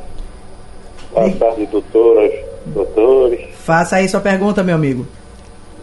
Boa 1.12 1.31
tarde, 1.31 1.66
doutoras, 1.66 2.33
doutores. 2.66 3.40
Faça 3.55 3.97
aí 3.97 4.09
sua 4.09 4.21
pergunta, 4.21 4.62
meu 4.62 4.75
amigo. 4.75 5.07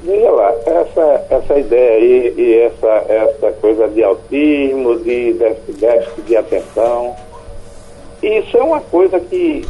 Veja 0.04 0.30
lá, 0.32 0.54
essa, 0.66 1.26
essa 1.30 1.60
ideia 1.60 1.94
aí 1.94 2.34
e 2.38 2.60
essa, 2.60 3.06
essa 3.08 3.52
coisa 3.54 3.88
de 3.88 4.04
autismo, 4.04 5.00
de 5.00 5.34
déficit 5.34 6.22
de 6.26 6.36
atenção, 6.36 7.16
isso 8.24 8.58
é 8.58 8.64
uma 8.64 8.80
coisa 8.80 9.20
que 9.20 9.66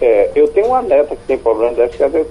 é, 0.00 0.30
eu 0.34 0.48
tenho 0.48 0.68
uma 0.68 0.82
neta 0.82 1.16
que 1.16 1.26
tem 1.26 1.38
problema 1.38 1.70
de 1.70 1.76
déficit. 1.76 2.26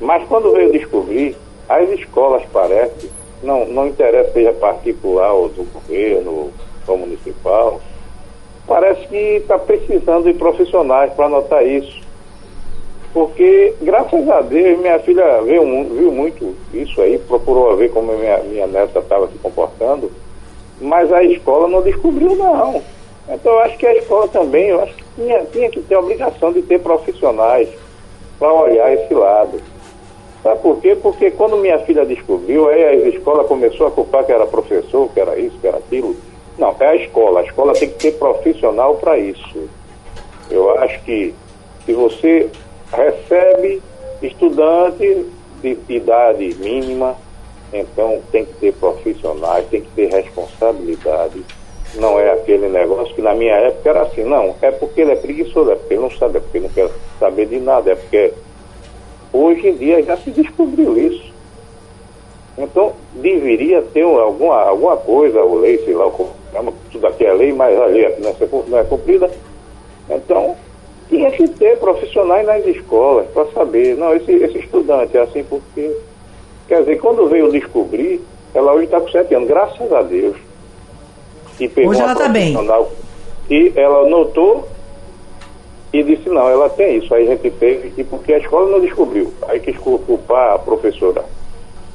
Mas 0.00 0.26
quando 0.28 0.52
veio 0.52 0.72
descobrir, 0.72 1.36
as 1.68 1.88
escolas 1.90 2.42
parece, 2.52 3.10
não, 3.42 3.64
não 3.66 3.86
interessa 3.86 4.32
seja 4.32 4.52
particular 4.52 5.32
ou 5.32 5.48
do 5.48 5.64
governo 5.64 6.50
ou 6.86 6.98
municipal, 6.98 7.80
parece 8.66 9.06
que 9.08 9.16
está 9.36 9.58
precisando 9.58 10.24
de 10.24 10.34
profissionais 10.34 11.12
para 11.12 11.26
anotar 11.26 11.64
isso. 11.64 12.00
Porque, 13.12 13.74
graças 13.82 14.28
a 14.28 14.40
Deus, 14.40 14.78
minha 14.78 14.98
filha 15.00 15.42
viu, 15.42 15.62
viu 15.64 16.12
muito 16.12 16.54
isso 16.72 17.00
aí, 17.02 17.18
procurou 17.18 17.76
ver 17.76 17.90
como 17.90 18.16
minha, 18.16 18.38
minha 18.38 18.66
neta 18.66 19.00
estava 19.00 19.26
se 19.26 19.38
comportando, 19.38 20.10
mas 20.80 21.12
a 21.12 21.22
escola 21.24 21.66
não 21.68 21.82
descobriu, 21.82 22.36
não. 22.36 22.82
Então, 23.30 23.52
eu 23.52 23.60
acho 23.60 23.78
que 23.78 23.86
a 23.86 23.94
escola 23.94 24.26
também, 24.28 24.68
eu 24.68 24.82
acho 24.82 24.94
que 24.94 25.04
tinha, 25.14 25.44
tinha 25.46 25.70
que 25.70 25.80
ter 25.80 25.94
a 25.94 26.00
obrigação 26.00 26.52
de 26.52 26.62
ter 26.62 26.80
profissionais 26.80 27.68
para 28.38 28.52
olhar 28.52 28.92
esse 28.92 29.14
lado. 29.14 29.60
Sabe 30.42 30.60
por 30.62 30.80
quê? 30.80 30.96
Porque 31.00 31.30
quando 31.30 31.56
minha 31.58 31.78
filha 31.80 32.04
descobriu, 32.04 32.68
aí 32.68 32.82
a 32.82 33.08
escola 33.08 33.44
começou 33.44 33.86
a 33.86 33.90
culpar 33.90 34.24
que 34.24 34.32
era 34.32 34.46
professor, 34.46 35.08
que 35.12 35.20
era 35.20 35.38
isso, 35.38 35.56
que 35.60 35.66
era 35.66 35.76
aquilo. 35.76 36.16
Não, 36.58 36.74
é 36.80 36.86
a 36.86 36.96
escola. 36.96 37.40
A 37.40 37.44
escola 37.44 37.72
tem 37.74 37.88
que 37.90 37.98
ter 37.98 38.12
profissional 38.12 38.96
para 38.96 39.18
isso. 39.18 39.68
Eu 40.50 40.78
acho 40.78 41.00
que 41.04 41.34
se 41.84 41.92
você 41.92 42.48
recebe 42.92 43.82
estudante 44.22 45.26
de 45.62 45.76
idade 45.88 46.54
mínima, 46.58 47.16
então 47.72 48.20
tem 48.32 48.44
que 48.44 48.54
ter 48.54 48.72
profissionais, 48.74 49.66
tem 49.68 49.82
que 49.82 49.90
ter 49.90 50.06
responsabilidade. 50.06 51.44
Não 51.94 52.20
é 52.20 52.30
aquele 52.32 52.68
negócio 52.68 53.14
que 53.14 53.22
na 53.22 53.34
minha 53.34 53.54
época 53.54 53.90
era 53.90 54.02
assim, 54.02 54.22
não, 54.22 54.54
é 54.62 54.70
porque 54.70 55.00
ele 55.00 55.12
é 55.12 55.16
preguiçoso, 55.16 55.72
é 55.72 55.74
porque 55.74 55.94
ele 55.94 56.02
não 56.02 56.10
sabe, 56.10 56.38
é 56.38 56.40
porque 56.40 56.58
ele 56.58 56.66
não 56.66 56.74
quer 56.74 56.88
saber 57.18 57.46
de 57.46 57.58
nada, 57.58 57.90
é 57.90 57.94
porque 57.96 58.32
hoje 59.32 59.68
em 59.68 59.76
dia 59.76 60.02
já 60.02 60.16
se 60.16 60.30
descobriu 60.30 60.96
isso. 60.96 61.30
Então, 62.56 62.92
deveria 63.14 63.82
ter 63.82 64.02
alguma, 64.02 64.62
alguma 64.62 64.96
coisa, 64.96 65.40
ou 65.40 65.60
lei, 65.60 65.78
sei 65.78 65.94
lá, 65.94 66.10
tudo 66.92 67.06
aqui 67.06 67.24
é 67.24 67.32
lei, 67.32 67.52
mas 67.52 67.76
a 67.78 67.86
lei 67.86 68.16
não 68.68 68.78
é 68.78 68.84
cumprida. 68.84 69.30
Então, 70.08 70.56
tinha 71.08 71.30
que 71.30 71.48
ter 71.48 71.78
profissionais 71.78 72.46
nas 72.46 72.64
escolas 72.66 73.26
para 73.28 73.46
saber, 73.46 73.96
não, 73.96 74.14
esse, 74.14 74.32
esse 74.32 74.58
estudante 74.58 75.16
é 75.16 75.22
assim 75.22 75.44
porque. 75.44 75.90
Quer 76.68 76.80
dizer, 76.80 77.00
quando 77.00 77.28
veio 77.28 77.50
descobrir, 77.50 78.20
ela 78.54 78.72
hoje 78.72 78.84
está 78.84 79.00
com 79.00 79.08
sete 79.08 79.34
anos, 79.34 79.48
graças 79.48 79.92
a 79.92 80.02
Deus. 80.02 80.36
Pegou 81.68 81.90
hoje 81.90 82.00
ela 82.00 82.12
está 82.12 82.28
bem. 82.28 82.56
E 83.50 83.72
ela 83.76 84.08
notou 84.08 84.68
e 85.92 86.02
disse, 86.02 86.28
não, 86.28 86.48
ela 86.48 86.68
tem 86.68 86.98
isso. 86.98 87.12
Aí 87.14 87.26
a 87.26 87.30
gente 87.30 87.50
teve, 87.50 87.92
e 87.96 88.04
porque 88.04 88.32
a 88.32 88.38
escola 88.38 88.70
não 88.70 88.80
descobriu. 88.80 89.32
Aí 89.48 89.58
quis 89.60 89.76
culpar 89.76 90.54
a 90.54 90.58
professora. 90.58 91.24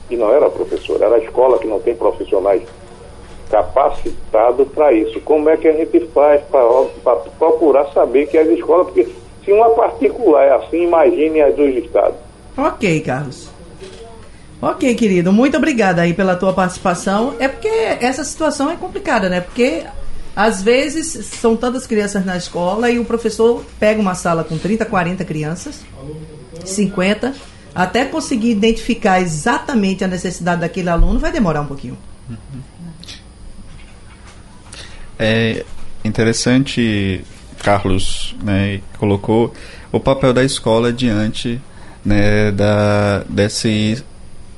E 0.09 0.15
não 0.15 0.31
era 0.31 0.47
a 0.47 0.49
professora, 0.49 1.05
era 1.05 1.15
a 1.15 1.19
escola 1.19 1.57
que 1.57 1.67
não 1.67 1.79
tem 1.79 1.95
profissionais 1.95 2.61
capacitado 3.49 4.65
para 4.65 4.91
isso. 4.93 5.19
Como 5.21 5.49
é 5.49 5.57
que 5.57 5.67
a 5.67 5.73
gente 5.73 5.99
faz 6.07 6.41
para 6.51 7.15
procurar 7.39 7.91
saber 7.93 8.27
que 8.27 8.37
as 8.37 8.47
escolas, 8.49 8.87
porque 8.87 9.07
se 9.43 9.51
uma 9.51 9.69
particular 9.69 10.45
é 10.45 10.55
assim, 10.55 10.83
imagine 10.83 11.41
as 11.41 11.55
dos 11.55 11.75
estados. 11.75 12.17
Ok, 12.57 12.99
Carlos. 13.01 13.44
Ok, 14.65 14.95
querido, 14.95 15.31
muito 15.31 15.55
obrigada 15.57 16.01
aí 16.01 16.11
pela 16.11 16.35
tua 16.35 16.51
participação. 16.51 17.35
É 17.37 17.47
porque 17.47 17.67
essa 17.67 18.23
situação 18.23 18.67
é 18.67 18.75
complicada, 18.75 19.29
né? 19.29 19.39
Porque 19.39 19.83
às 20.35 20.63
vezes 20.63 21.23
são 21.27 21.55
tantas 21.55 21.85
crianças 21.85 22.25
na 22.25 22.35
escola 22.35 22.89
e 22.89 22.97
o 22.97 23.05
professor 23.05 23.63
pega 23.79 24.01
uma 24.01 24.15
sala 24.15 24.43
com 24.43 24.57
30, 24.57 24.83
40 24.83 25.23
crianças, 25.23 25.85
50, 26.65 27.35
até 27.75 28.05
conseguir 28.05 28.49
identificar 28.49 29.21
exatamente 29.21 30.03
a 30.03 30.07
necessidade 30.07 30.61
daquele 30.61 30.89
aluno 30.89 31.19
vai 31.19 31.31
demorar 31.31 31.61
um 31.61 31.67
pouquinho. 31.67 31.95
É 35.19 35.63
interessante, 36.03 37.23
Carlos, 37.59 38.35
né, 38.43 38.81
colocou 38.97 39.53
o 39.91 39.99
papel 39.99 40.33
da 40.33 40.43
escola 40.43 40.91
diante 40.91 41.61
né, 42.03 42.51
da, 42.51 43.23
desse 43.29 44.03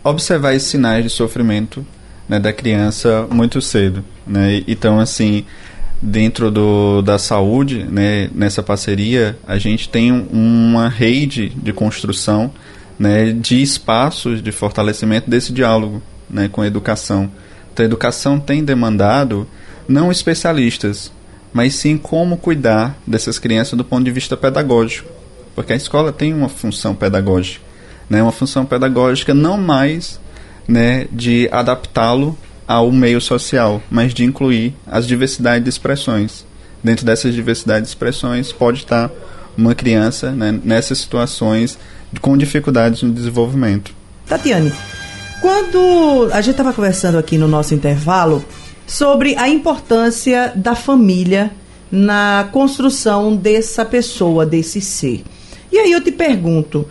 observar 0.10 0.54
esses 0.54 0.70
sinais 0.70 1.04
de 1.04 1.10
sofrimento 1.10 1.86
né, 2.28 2.40
da 2.40 2.52
criança 2.52 3.28
muito 3.30 3.62
cedo. 3.62 4.04
Né? 4.26 4.64
Então, 4.68 5.00
assim, 5.00 5.46
dentro 6.02 6.52
do, 6.52 7.02
da 7.02 7.18
saúde, 7.18 7.84
né, 7.84 8.30
nessa 8.34 8.62
parceria, 8.62 9.38
a 9.48 9.58
gente 9.58 9.90
tem 9.90 10.12
uma 10.12 10.90
rede 10.90 11.50
de 11.50 11.74
construção 11.74 12.52
né, 13.00 13.32
de 13.32 13.62
espaços 13.62 14.42
de 14.42 14.52
fortalecimento 14.52 15.30
desse 15.30 15.54
diálogo 15.54 16.02
né, 16.30 16.50
com 16.52 16.62
a 16.62 16.68
educação. 16.68 17.30
Então, 17.72 17.84
a 17.84 17.88
educação 17.88 18.40
tem 18.40 18.64
demandado 18.64 19.48
não 19.88 20.12
especialistas, 20.12 21.12
mas 21.54 21.76
sim 21.76 21.98
como 21.98 22.38
cuidar 22.38 22.98
dessas 23.06 23.40
crianças 23.40 23.78
do 23.78 23.86
ponto 23.86 24.04
de 24.04 24.12
vista 24.12 24.36
pedagógico, 24.36 25.10
porque 25.56 25.74
a 25.74 25.76
escola 25.76 26.12
tem 26.12 26.34
uma 26.34 26.50
função 26.50 26.94
pedagógica, 26.94 27.64
né, 28.10 28.22
uma 28.22 28.32
função 28.32 28.66
pedagógica 28.66 29.34
não 29.34 29.58
mais 29.58 30.20
né, 30.68 31.08
de 31.12 31.48
adaptá-lo 31.52 32.38
ao 32.68 32.92
meio 32.92 33.22
social, 33.22 33.82
mas 33.90 34.14
de 34.14 34.26
incluir 34.26 34.76
as 34.86 35.08
diversidades 35.08 35.64
de 35.64 35.70
expressões. 35.70 36.46
Dentro 36.84 37.06
dessas 37.06 37.34
diversidades 37.34 37.84
de 37.84 37.90
expressões 37.90 38.52
pode 38.52 38.80
estar 38.80 39.10
uma 39.58 39.74
criança 39.74 40.32
né, 40.32 40.60
nessas 40.64 41.00
situações 41.00 41.78
com 42.22 42.38
dificuldades 42.38 43.02
no 43.02 43.12
desenvolvimento. 43.12 43.94
Tatiane, 44.28 44.72
quando 45.42 46.30
a 46.32 46.42
gente 46.42 46.52
estava 46.52 46.74
conversando 46.74 47.18
aqui 47.18 47.38
no 47.38 47.48
nosso 47.48 47.74
intervalo 47.74 48.44
sobre 48.86 49.36
a 49.36 49.50
importância 49.50 50.52
da 50.56 50.76
família 50.76 51.52
na 51.92 52.48
construção 52.52 53.36
dessa 53.36 53.86
pessoa, 53.86 54.46
desse 54.46 54.82
ser. 54.82 55.24
E 55.72 55.78
aí 55.78 55.92
eu 55.92 56.02
te 56.02 56.12
pergunto, 56.12 56.88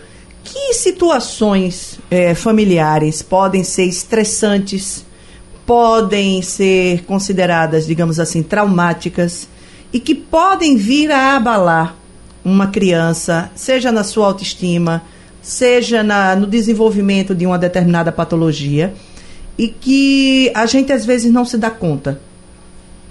que 0.46 0.72
situações 0.74 1.98
é, 2.08 2.32
familiares 2.34 3.20
podem 3.20 3.64
ser 3.64 3.84
estressantes, 3.84 5.04
podem 5.66 6.40
ser 6.40 7.02
consideradas, 7.04 7.84
digamos 7.84 8.20
assim, 8.20 8.44
traumáticas 8.44 9.48
e 9.92 9.98
que 9.98 10.14
podem 10.14 10.76
vir 10.76 11.10
a 11.10 11.34
abalar 11.34 11.96
uma 12.44 12.68
criança, 12.68 13.50
seja 13.56 13.90
na 13.90 14.04
sua 14.04 14.26
autoestima, 14.26 15.02
seja 15.42 16.04
na, 16.04 16.36
no 16.36 16.46
desenvolvimento 16.46 17.34
de 17.34 17.44
uma 17.44 17.58
determinada 17.58 18.12
patologia, 18.12 18.94
e 19.58 19.66
que 19.66 20.52
a 20.54 20.64
gente 20.64 20.92
às 20.92 21.04
vezes 21.04 21.32
não 21.32 21.44
se 21.44 21.58
dá 21.58 21.70
conta 21.70 22.20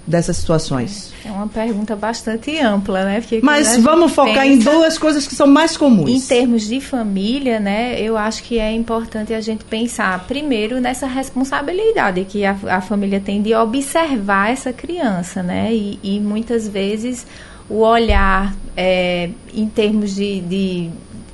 dessas 0.06 0.36
situações? 0.36 1.12
É 1.24 1.30
uma 1.30 1.48
pergunta 1.48 1.96
bastante 1.96 2.56
ampla, 2.58 3.04
né? 3.04 3.20
Porque 3.20 3.40
Mas 3.42 3.76
vamos 3.78 4.12
focar 4.12 4.44
pensa, 4.44 4.46
em 4.46 4.58
duas 4.58 4.96
coisas 4.96 5.26
que 5.26 5.34
são 5.34 5.46
mais 5.46 5.76
comuns. 5.76 6.08
Em 6.08 6.20
termos 6.20 6.68
de 6.68 6.80
família, 6.80 7.58
né? 7.58 8.00
Eu 8.00 8.16
acho 8.16 8.42
que 8.42 8.58
é 8.58 8.72
importante 8.72 9.34
a 9.34 9.40
gente 9.40 9.64
pensar 9.64 10.24
primeiro 10.26 10.80
nessa 10.80 11.06
responsabilidade 11.06 12.24
que 12.24 12.44
a, 12.44 12.56
a 12.68 12.80
família 12.80 13.20
tem 13.20 13.42
de 13.42 13.54
observar 13.54 14.52
essa 14.52 14.72
criança, 14.72 15.42
né? 15.42 15.74
E, 15.74 15.98
e 16.02 16.20
muitas 16.20 16.68
vezes 16.68 17.26
o 17.68 17.80
olhar 17.80 18.54
é, 18.76 19.30
em 19.52 19.68
termos 19.68 20.14
de, 20.14 20.40
de 20.40 20.90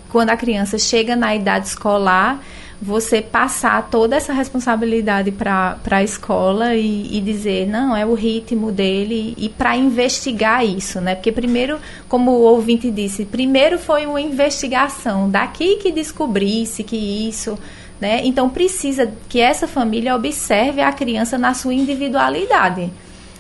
quando 0.09 0.31
a 0.31 0.37
criança 0.37 0.79
chega 0.79 1.15
na 1.15 1.35
idade 1.35 1.67
escolar 1.67 2.43
você 2.83 3.23
passar 3.23 3.89
toda 3.89 4.17
essa 4.17 4.33
responsabilidade 4.33 5.31
para 5.31 5.79
a 5.89 6.03
escola 6.03 6.75
e, 6.75 7.17
e, 7.17 7.21
dizer, 7.21 7.69
não, 7.69 7.97
é 7.97 8.05
o 8.05 8.13
ritmo 8.13 8.73
dele, 8.73 9.35
e 9.39 9.49
para 9.49 9.77
investigar 9.77 10.67
isso, 10.67 11.01
né? 11.01 11.15
Porque 11.15 11.31
primeiro, 11.31 11.79
como 12.09 12.33
o 12.33 12.41
ouvinte 12.41 12.91
disse, 12.91 13.25
primeiro 13.25 13.79
foi 13.79 14.05
uma 14.05 14.21
investigação, 14.21 15.31
daqui 15.31 15.77
que 15.77 15.93
descobrisse 15.93 16.83
que 16.83 16.97
isso. 16.97 17.57
Né? 18.01 18.23
Então 18.25 18.51
precisa 18.51 19.13
que 19.29 19.41
essa 19.41 19.69
família 19.69 20.17
observe 20.17 20.81
a 20.81 20.93
criança 20.93 21.39
na 21.39 21.55
sua 21.55 21.73
individualidade, 21.73 22.91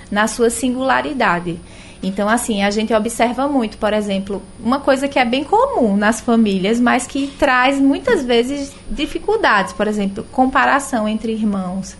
na 0.08 0.28
sua 0.28 0.50
singularidade. 0.50 1.58
Então, 2.02 2.28
assim, 2.28 2.62
a 2.62 2.70
gente 2.70 2.92
observa 2.92 3.46
muito, 3.46 3.78
por 3.78 3.92
exemplo, 3.92 4.42
uma 4.62 4.80
coisa 4.80 5.06
que 5.06 5.18
é 5.18 5.24
bem 5.24 5.44
comum 5.44 5.96
nas 5.96 6.20
famílias, 6.20 6.80
mas 6.80 7.06
que 7.06 7.28
traz 7.38 7.78
muitas 7.80 8.24
vezes 8.24 8.72
dificuldades, 8.90 9.72
por 9.72 9.86
exemplo, 9.86 10.26
comparação 10.32 11.08
entre 11.08 11.32
irmãos. 11.32 11.96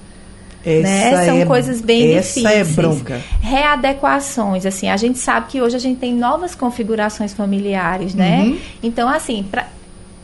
Né? 0.64 1.24
São 1.24 1.38
é, 1.38 1.44
coisas 1.44 1.80
bem 1.80 2.14
essa 2.14 2.40
difíceis. 2.40 2.46
Essa 2.46 2.70
é 2.70 2.82
bronca. 2.82 3.20
Readequações, 3.40 4.64
assim, 4.64 4.88
a 4.88 4.96
gente 4.96 5.18
sabe 5.18 5.48
que 5.48 5.60
hoje 5.60 5.76
a 5.76 5.78
gente 5.78 5.98
tem 5.98 6.14
novas 6.14 6.54
configurações 6.54 7.32
familiares, 7.32 8.14
né? 8.14 8.42
Uhum. 8.42 8.58
Então, 8.82 9.08
assim, 9.08 9.44
pra, 9.50 9.68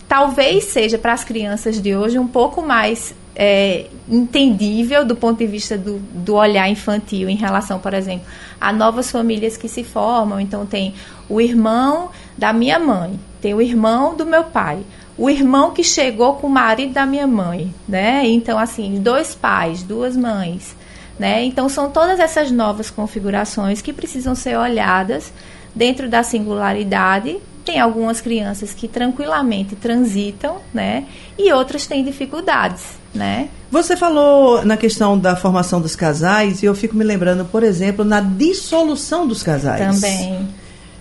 talvez 0.08 0.64
seja 0.64 0.96
para 0.96 1.12
as 1.12 1.24
crianças 1.24 1.80
de 1.80 1.94
hoje 1.96 2.18
um 2.18 2.26
pouco 2.26 2.62
mais 2.62 3.14
é, 3.40 3.87
entendível 4.09 5.05
do 5.05 5.14
ponto 5.14 5.38
de 5.38 5.46
vista 5.46 5.79
do, 5.79 6.01
do 6.12 6.35
olhar 6.35 6.68
infantil 6.68 7.29
em 7.29 7.37
relação, 7.37 7.79
por 7.79 7.94
exemplo, 7.94 8.27
a 8.61 8.72
novas 8.72 9.12
famílias 9.12 9.57
que 9.57 9.68
se 9.68 9.85
formam. 9.85 10.40
Então, 10.40 10.66
tem 10.66 10.92
o 11.29 11.40
irmão 11.40 12.11
da 12.37 12.53
minha 12.53 12.81
mãe, 12.81 13.18
tem 13.40 13.55
o 13.55 13.62
irmão 13.62 14.16
do 14.16 14.27
meu 14.27 14.42
pai, 14.42 14.81
o 15.16 15.31
irmão 15.31 15.70
que 15.70 15.85
chegou 15.85 16.35
com 16.35 16.48
o 16.48 16.51
marido 16.51 16.92
da 16.94 17.07
minha 17.07 17.29
mãe, 17.29 17.72
né? 17.88 18.27
Então, 18.27 18.59
assim, 18.59 19.01
dois 19.01 19.37
pais, 19.37 19.85
duas 19.85 20.16
mães, 20.16 20.74
né? 21.16 21.44
Então, 21.44 21.68
são 21.68 21.90
todas 21.90 22.18
essas 22.18 22.51
novas 22.51 22.90
configurações 22.90 23.81
que 23.81 23.92
precisam 23.92 24.35
ser 24.35 24.59
olhadas 24.59 25.33
dentro 25.77 26.09
da 26.09 26.24
singularidade 26.24 27.38
tem 27.68 27.79
algumas 27.79 28.18
crianças 28.18 28.72
que 28.72 28.88
tranquilamente 28.88 29.77
transitam, 29.77 30.57
né? 30.72 31.05
E 31.38 31.53
outras 31.53 31.87
têm 31.87 32.03
dificuldades, 32.03 32.97
né? 33.14 33.48
Você 33.70 33.96
falou 33.96 34.64
na 34.64 34.76
questão 34.76 35.18
da 35.18 35.36
formação 35.36 35.80
dos 35.80 35.94
casais 35.94 36.62
e 36.62 36.66
eu 36.66 36.74
fico 36.74 36.96
me 36.96 37.04
lembrando, 37.04 37.44
por 37.44 37.62
exemplo, 37.62 38.04
na 38.04 38.20
dissolução 38.20 39.26
dos 39.26 39.42
casais. 39.42 39.94
Também. 39.94 40.48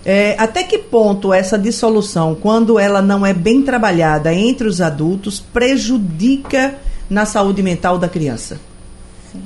É, 0.05 0.35
até 0.37 0.63
que 0.63 0.77
ponto 0.77 1.33
essa 1.33 1.57
dissolução, 1.57 2.35
quando 2.35 2.79
ela 2.79 3.01
não 3.01 3.25
é 3.25 3.33
bem 3.33 3.61
trabalhada 3.61 4.33
entre 4.33 4.67
os 4.67 4.79
adultos, 4.79 5.39
prejudica 5.39 6.75
na 7.09 7.25
saúde 7.25 7.61
mental 7.61 7.97
da 7.97 8.07
criança? 8.07 8.59
Sim. 9.31 9.43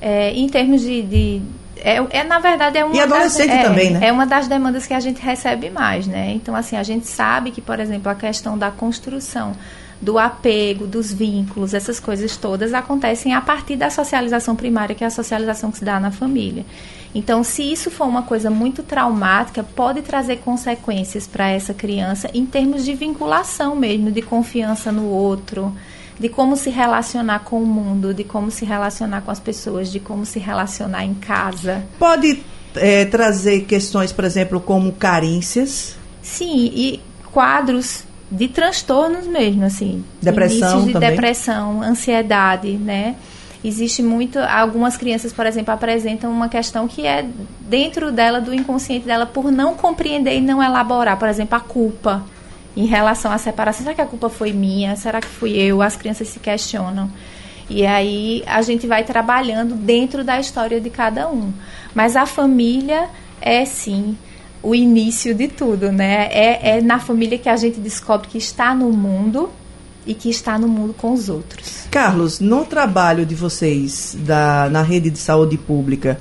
É, 0.00 0.32
em 0.32 0.48
termos 0.48 0.80
de, 0.82 1.02
de 1.02 1.42
é, 1.76 1.96
é, 2.10 2.24
na 2.24 2.38
verdade 2.38 2.78
é 2.78 2.84
uma 2.84 2.94
e 2.94 3.00
adolescente 3.00 3.48
das, 3.48 3.58
é, 3.58 3.62
também, 3.62 3.90
né? 3.90 4.08
É 4.08 4.12
uma 4.12 4.26
das 4.26 4.46
demandas 4.46 4.86
que 4.86 4.94
a 4.94 5.00
gente 5.00 5.20
recebe 5.20 5.68
mais, 5.68 6.06
né? 6.06 6.32
Então 6.32 6.54
assim 6.54 6.76
a 6.76 6.82
gente 6.82 7.06
sabe 7.06 7.50
que, 7.50 7.60
por 7.60 7.78
exemplo, 7.80 8.10
a 8.10 8.14
questão 8.14 8.56
da 8.56 8.70
construção 8.70 9.52
do 10.02 10.18
apego, 10.18 10.84
dos 10.84 11.12
vínculos, 11.12 11.72
essas 11.72 12.00
coisas 12.00 12.36
todas 12.36 12.74
acontecem 12.74 13.34
a 13.34 13.40
partir 13.40 13.76
da 13.76 13.88
socialização 13.88 14.56
primária, 14.56 14.96
que 14.96 15.04
é 15.04 15.06
a 15.06 15.10
socialização 15.10 15.70
que 15.70 15.78
se 15.78 15.84
dá 15.84 16.00
na 16.00 16.10
família. 16.10 16.66
Então, 17.14 17.44
se 17.44 17.62
isso 17.62 17.88
for 17.88 18.08
uma 18.08 18.22
coisa 18.22 18.50
muito 18.50 18.82
traumática, 18.82 19.62
pode 19.62 20.02
trazer 20.02 20.38
consequências 20.38 21.28
para 21.28 21.48
essa 21.50 21.72
criança 21.72 22.28
em 22.34 22.44
termos 22.44 22.84
de 22.84 22.94
vinculação 22.94 23.76
mesmo, 23.76 24.10
de 24.10 24.22
confiança 24.22 24.90
no 24.90 25.06
outro, 25.06 25.72
de 26.18 26.28
como 26.28 26.56
se 26.56 26.68
relacionar 26.68 27.40
com 27.40 27.62
o 27.62 27.66
mundo, 27.66 28.12
de 28.12 28.24
como 28.24 28.50
se 28.50 28.64
relacionar 28.64 29.20
com 29.20 29.30
as 29.30 29.38
pessoas, 29.38 29.92
de 29.92 30.00
como 30.00 30.26
se 30.26 30.40
relacionar 30.40 31.04
em 31.04 31.14
casa. 31.14 31.84
Pode 31.96 32.42
é, 32.74 33.04
trazer 33.04 33.66
questões, 33.66 34.10
por 34.10 34.24
exemplo, 34.24 34.58
como 34.58 34.90
carências? 34.92 35.96
Sim, 36.22 36.72
e 36.74 37.00
quadros 37.30 38.04
de 38.32 38.48
transtornos 38.48 39.26
mesmo, 39.26 39.64
assim. 39.64 40.02
Depressão 40.20 40.86
de 40.86 40.94
também. 40.94 41.10
depressão, 41.10 41.82
ansiedade, 41.82 42.72
né? 42.72 43.14
Existe 43.62 44.02
muito, 44.02 44.38
algumas 44.38 44.96
crianças, 44.96 45.32
por 45.32 45.46
exemplo, 45.46 45.72
apresentam 45.72 46.32
uma 46.32 46.48
questão 46.48 46.88
que 46.88 47.06
é 47.06 47.26
dentro 47.60 48.10
dela, 48.10 48.40
do 48.40 48.52
inconsciente 48.54 49.04
dela, 49.04 49.26
por 49.26 49.52
não 49.52 49.74
compreender 49.74 50.36
e 50.38 50.40
não 50.40 50.62
elaborar, 50.62 51.18
por 51.18 51.28
exemplo, 51.28 51.56
a 51.56 51.60
culpa 51.60 52.24
em 52.74 52.86
relação 52.86 53.30
à 53.30 53.36
separação. 53.36 53.82
Será 53.82 53.94
que 53.94 54.00
a 54.00 54.06
culpa 54.06 54.30
foi 54.30 54.50
minha? 54.52 54.96
Será 54.96 55.20
que 55.20 55.28
fui 55.28 55.52
eu? 55.52 55.82
As 55.82 55.94
crianças 55.94 56.26
se 56.28 56.40
questionam. 56.40 57.10
E 57.68 57.86
aí 57.86 58.42
a 58.46 58.62
gente 58.62 58.86
vai 58.86 59.04
trabalhando 59.04 59.74
dentro 59.74 60.24
da 60.24 60.40
história 60.40 60.80
de 60.80 60.88
cada 60.88 61.28
um. 61.28 61.52
Mas 61.94 62.16
a 62.16 62.24
família 62.24 63.08
é 63.40 63.64
sim 63.66 64.16
o 64.62 64.74
início 64.74 65.34
de 65.34 65.48
tudo, 65.48 65.90
né? 65.90 66.28
É, 66.30 66.76
é 66.76 66.80
na 66.80 66.98
família 66.98 67.36
que 67.36 67.48
a 67.48 67.56
gente 67.56 67.80
descobre 67.80 68.28
que 68.28 68.38
está 68.38 68.74
no 68.74 68.90
mundo 68.90 69.50
e 70.06 70.14
que 70.14 70.30
está 70.30 70.58
no 70.58 70.68
mundo 70.68 70.94
com 70.94 71.12
os 71.12 71.28
outros. 71.28 71.86
Carlos, 71.90 72.40
no 72.40 72.64
trabalho 72.64 73.24
de 73.24 73.34
vocês 73.34 74.16
da, 74.20 74.68
na 74.70 74.82
rede 74.82 75.10
de 75.10 75.18
saúde 75.18 75.56
pública, 75.56 76.18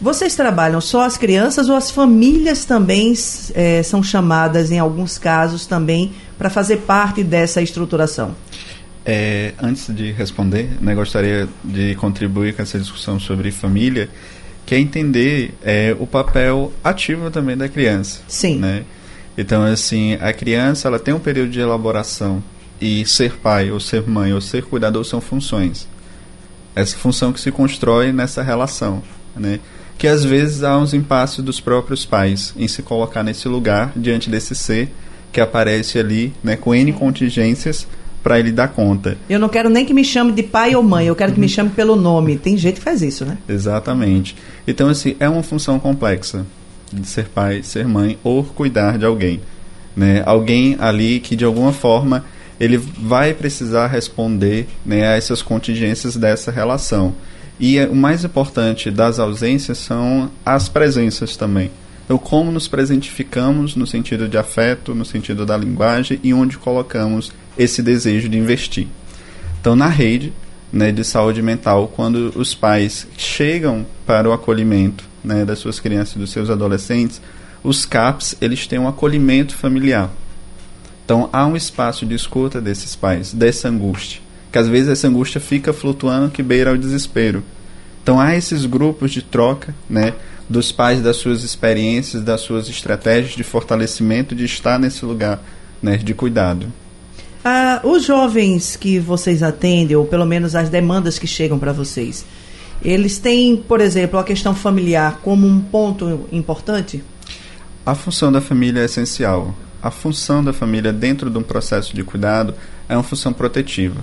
vocês 0.00 0.34
trabalham 0.34 0.80
só 0.80 1.04
as 1.04 1.16
crianças 1.16 1.68
ou 1.68 1.76
as 1.76 1.90
famílias 1.90 2.64
também 2.64 3.14
é, 3.54 3.82
são 3.82 4.02
chamadas, 4.02 4.72
em 4.72 4.78
alguns 4.78 5.18
casos, 5.18 5.66
também 5.66 6.12
para 6.36 6.50
fazer 6.50 6.78
parte 6.78 7.22
dessa 7.22 7.62
estruturação? 7.62 8.34
É, 9.04 9.54
antes 9.60 9.94
de 9.94 10.10
responder, 10.10 10.70
né, 10.80 10.94
gostaria 10.94 11.48
de 11.62 11.94
contribuir 11.96 12.54
com 12.54 12.62
essa 12.62 12.78
discussão 12.78 13.18
sobre 13.20 13.50
família, 13.52 14.08
que 14.64 14.74
é 14.74 14.78
entender 14.78 15.54
é, 15.62 15.96
o 15.98 16.06
papel 16.06 16.72
ativo 16.82 17.30
também 17.30 17.56
da 17.56 17.68
criança. 17.68 18.20
Sim. 18.28 18.58
Né? 18.58 18.84
Então, 19.36 19.62
assim, 19.62 20.14
a 20.14 20.32
criança 20.32 20.88
ela 20.88 20.98
tem 20.98 21.14
um 21.14 21.18
período 21.18 21.50
de 21.50 21.60
elaboração 21.60 22.42
e 22.80 23.06
ser 23.06 23.34
pai, 23.34 23.70
ou 23.70 23.80
ser 23.80 24.02
mãe, 24.08 24.32
ou 24.32 24.40
ser 24.40 24.64
cuidador 24.64 25.04
são 25.04 25.20
funções. 25.20 25.88
Essa 26.74 26.96
função 26.96 27.32
que 27.32 27.40
se 27.40 27.50
constrói 27.50 28.12
nessa 28.12 28.42
relação, 28.42 29.02
né? 29.36 29.60
Que 29.98 30.08
às 30.08 30.24
vezes 30.24 30.62
há 30.62 30.76
uns 30.78 30.92
impasses 30.94 31.44
dos 31.44 31.60
próprios 31.60 32.04
pais 32.04 32.52
em 32.56 32.66
se 32.66 32.82
colocar 32.82 33.22
nesse 33.22 33.46
lugar 33.46 33.92
diante 33.94 34.28
desse 34.28 34.54
ser 34.54 34.90
que 35.30 35.40
aparece 35.40 35.98
ali, 35.98 36.32
né, 36.42 36.56
com 36.56 36.74
N 36.74 36.92
contingências 36.92 37.86
para 38.22 38.38
ele 38.38 38.52
dar 38.52 38.68
conta. 38.68 39.16
Eu 39.28 39.38
não 39.38 39.48
quero 39.48 39.68
nem 39.68 39.84
que 39.84 39.92
me 39.92 40.04
chame 40.04 40.32
de 40.32 40.42
pai 40.42 40.74
ou 40.74 40.82
mãe, 40.82 41.06
eu 41.06 41.16
quero 41.16 41.32
que 41.32 41.40
me 41.40 41.48
chame 41.48 41.70
pelo 41.70 41.96
nome. 41.96 42.36
Tem 42.38 42.56
gente 42.56 42.76
que 42.76 42.82
faz 42.82 43.02
isso, 43.02 43.24
né? 43.24 43.38
Exatamente. 43.48 44.36
Então, 44.66 44.88
assim, 44.88 45.16
é 45.18 45.28
uma 45.28 45.42
função 45.42 45.78
complexa 45.78 46.46
de 46.92 47.06
ser 47.06 47.26
pai, 47.26 47.62
ser 47.62 47.86
mãe 47.86 48.18
ou 48.22 48.44
cuidar 48.44 48.98
de 48.98 49.04
alguém. 49.04 49.40
Né? 49.96 50.22
Alguém 50.24 50.76
ali 50.78 51.20
que, 51.20 51.34
de 51.34 51.44
alguma 51.44 51.72
forma, 51.72 52.24
ele 52.60 52.76
vai 52.76 53.34
precisar 53.34 53.88
responder 53.88 54.68
né, 54.86 55.06
a 55.06 55.16
essas 55.16 55.42
contingências 55.42 56.16
dessa 56.16 56.50
relação. 56.50 57.14
E 57.58 57.78
o 57.80 57.94
mais 57.94 58.24
importante 58.24 58.90
das 58.90 59.18
ausências 59.18 59.78
são 59.78 60.30
as 60.44 60.68
presenças 60.68 61.36
também. 61.36 61.70
Então, 62.04 62.18
como 62.18 62.50
nos 62.50 62.68
presentificamos 62.68 63.76
no 63.76 63.86
sentido 63.86 64.28
de 64.28 64.36
afeto, 64.36 64.94
no 64.94 65.04
sentido 65.04 65.46
da 65.46 65.56
linguagem 65.56 66.18
e 66.22 66.34
onde 66.34 66.58
colocamos 66.58 67.32
esse 67.58 67.82
desejo 67.82 68.28
de 68.28 68.38
investir. 68.38 68.86
Então, 69.60 69.76
na 69.76 69.88
rede 69.88 70.32
né, 70.72 70.90
de 70.90 71.04
saúde 71.04 71.42
mental, 71.42 71.92
quando 71.94 72.32
os 72.34 72.54
pais 72.54 73.06
chegam 73.16 73.86
para 74.06 74.28
o 74.28 74.32
acolhimento 74.32 75.04
né, 75.22 75.44
das 75.44 75.58
suas 75.58 75.78
crianças 75.78 76.16
e 76.16 76.18
dos 76.18 76.30
seus 76.30 76.50
adolescentes, 76.50 77.20
os 77.62 77.84
CAPs 77.84 78.34
eles 78.40 78.66
têm 78.66 78.78
um 78.78 78.88
acolhimento 78.88 79.54
familiar. 79.54 80.10
Então, 81.04 81.28
há 81.32 81.46
um 81.46 81.56
espaço 81.56 82.06
de 82.06 82.14
escuta 82.14 82.60
desses 82.60 82.96
pais, 82.96 83.32
dessa 83.32 83.68
angústia, 83.68 84.20
que 84.50 84.58
às 84.58 84.68
vezes 84.68 84.88
essa 84.88 85.08
angústia 85.08 85.40
fica 85.40 85.72
flutuando 85.72 86.30
que 86.30 86.42
beira 86.42 86.72
o 86.72 86.78
desespero. 86.78 87.42
Então, 88.02 88.18
há 88.18 88.34
esses 88.34 88.64
grupos 88.64 89.12
de 89.12 89.22
troca, 89.22 89.74
né, 89.88 90.14
dos 90.48 90.72
pais 90.72 91.00
das 91.00 91.16
suas 91.16 91.44
experiências, 91.44 92.22
das 92.22 92.40
suas 92.40 92.68
estratégias 92.68 93.34
de 93.34 93.44
fortalecimento, 93.44 94.34
de 94.34 94.44
estar 94.44 94.78
nesse 94.78 95.04
lugar 95.04 95.42
né, 95.82 95.96
de 95.96 96.14
cuidado. 96.14 96.72
Ah, 97.44 97.80
os 97.82 98.04
jovens 98.04 98.76
que 98.76 98.98
vocês 99.00 99.42
atendem, 99.42 99.96
ou 99.96 100.06
pelo 100.06 100.24
menos 100.24 100.54
as 100.54 100.68
demandas 100.68 101.18
que 101.18 101.26
chegam 101.26 101.58
para 101.58 101.72
vocês, 101.72 102.24
eles 102.84 103.18
têm, 103.18 103.56
por 103.56 103.80
exemplo, 103.80 104.18
a 104.18 104.24
questão 104.24 104.54
familiar 104.54 105.20
como 105.22 105.46
um 105.46 105.60
ponto 105.60 106.28
importante? 106.30 107.02
A 107.84 107.94
função 107.94 108.30
da 108.30 108.40
família 108.40 108.82
é 108.82 108.84
essencial. 108.84 109.54
A 109.82 109.90
função 109.90 110.42
da 110.44 110.52
família 110.52 110.92
dentro 110.92 111.28
de 111.28 111.36
um 111.36 111.42
processo 111.42 111.94
de 111.94 112.04
cuidado 112.04 112.54
é 112.88 112.96
uma 112.96 113.02
função 113.02 113.32
protetiva, 113.32 114.00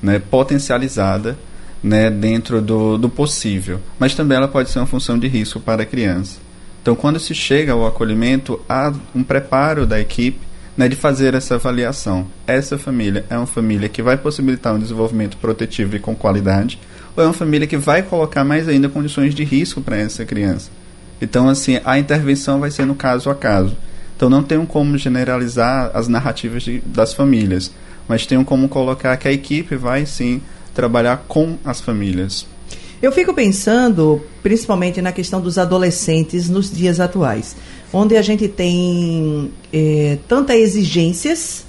né, 0.00 0.20
potencializada 0.20 1.36
né, 1.82 2.08
dentro 2.10 2.60
do, 2.60 2.96
do 2.96 3.08
possível, 3.08 3.80
mas 3.98 4.14
também 4.14 4.36
ela 4.36 4.48
pode 4.48 4.70
ser 4.70 4.78
uma 4.78 4.86
função 4.86 5.18
de 5.18 5.26
risco 5.26 5.58
para 5.58 5.82
a 5.82 5.86
criança. 5.86 6.38
Então, 6.80 6.94
quando 6.94 7.18
se 7.18 7.34
chega 7.34 7.72
ao 7.72 7.86
acolhimento, 7.86 8.60
há 8.68 8.92
um 9.14 9.24
preparo 9.24 9.84
da 9.84 10.00
equipe 10.00 10.47
né, 10.78 10.88
de 10.88 10.94
fazer 10.94 11.34
essa 11.34 11.56
avaliação. 11.56 12.28
Essa 12.46 12.78
família 12.78 13.24
é 13.28 13.36
uma 13.36 13.48
família 13.48 13.88
que 13.88 14.00
vai 14.00 14.16
possibilitar 14.16 14.72
um 14.72 14.78
desenvolvimento 14.78 15.36
protetivo 15.36 15.96
e 15.96 15.98
com 15.98 16.14
qualidade, 16.14 16.78
ou 17.16 17.24
é 17.24 17.26
uma 17.26 17.32
família 17.32 17.66
que 17.66 17.76
vai 17.76 18.00
colocar 18.00 18.44
mais 18.44 18.68
ainda 18.68 18.88
condições 18.88 19.34
de 19.34 19.42
risco 19.42 19.80
para 19.80 19.96
essa 19.96 20.24
criança. 20.24 20.70
Então, 21.20 21.48
assim, 21.48 21.80
a 21.84 21.98
intervenção 21.98 22.60
vai 22.60 22.70
ser 22.70 22.86
no 22.86 22.94
caso 22.94 23.28
a 23.28 23.34
caso. 23.34 23.76
Então, 24.16 24.30
não 24.30 24.44
tem 24.44 24.64
como 24.64 24.96
generalizar 24.96 25.90
as 25.92 26.06
narrativas 26.06 26.62
de, 26.62 26.80
das 26.86 27.12
famílias, 27.12 27.72
mas 28.06 28.24
tem 28.24 28.42
como 28.44 28.68
colocar 28.68 29.16
que 29.16 29.26
a 29.26 29.32
equipe 29.32 29.74
vai 29.74 30.06
sim 30.06 30.40
trabalhar 30.72 31.24
com 31.26 31.58
as 31.64 31.80
famílias. 31.80 32.46
Eu 33.00 33.12
fico 33.12 33.32
pensando, 33.32 34.20
principalmente 34.42 35.00
na 35.00 35.12
questão 35.12 35.40
dos 35.40 35.56
adolescentes 35.56 36.48
nos 36.48 36.70
dias 36.70 36.98
atuais, 36.98 37.54
onde 37.92 38.16
a 38.16 38.22
gente 38.22 38.48
tem 38.48 39.52
é, 39.72 40.18
tanta 40.26 40.56
exigências, 40.56 41.64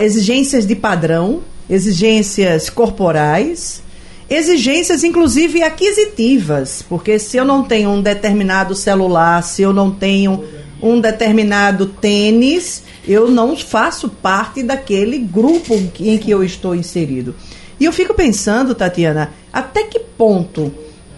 exigências 0.00 0.64
de 0.64 0.76
padrão, 0.76 1.40
exigências 1.68 2.70
corporais, 2.70 3.82
exigências 4.28 5.02
inclusive 5.02 5.64
aquisitivas, 5.64 6.84
porque 6.88 7.18
se 7.18 7.36
eu 7.36 7.44
não 7.44 7.64
tenho 7.64 7.90
um 7.90 8.00
determinado 8.00 8.76
celular, 8.76 9.42
se 9.42 9.62
eu 9.62 9.72
não 9.72 9.90
tenho 9.90 10.44
um 10.80 11.00
determinado 11.00 11.86
tênis, 11.86 12.84
eu 13.06 13.28
não 13.28 13.56
faço 13.56 14.08
parte 14.08 14.62
daquele 14.62 15.18
grupo 15.18 15.74
em 15.98 16.16
que 16.16 16.30
eu 16.30 16.44
estou 16.44 16.74
inserido. 16.74 17.34
E 17.80 17.86
eu 17.86 17.92
fico 17.92 18.12
pensando, 18.12 18.74
Tatiana, 18.74 19.32
até 19.50 19.84
que 19.84 19.98
ponto 19.98 20.70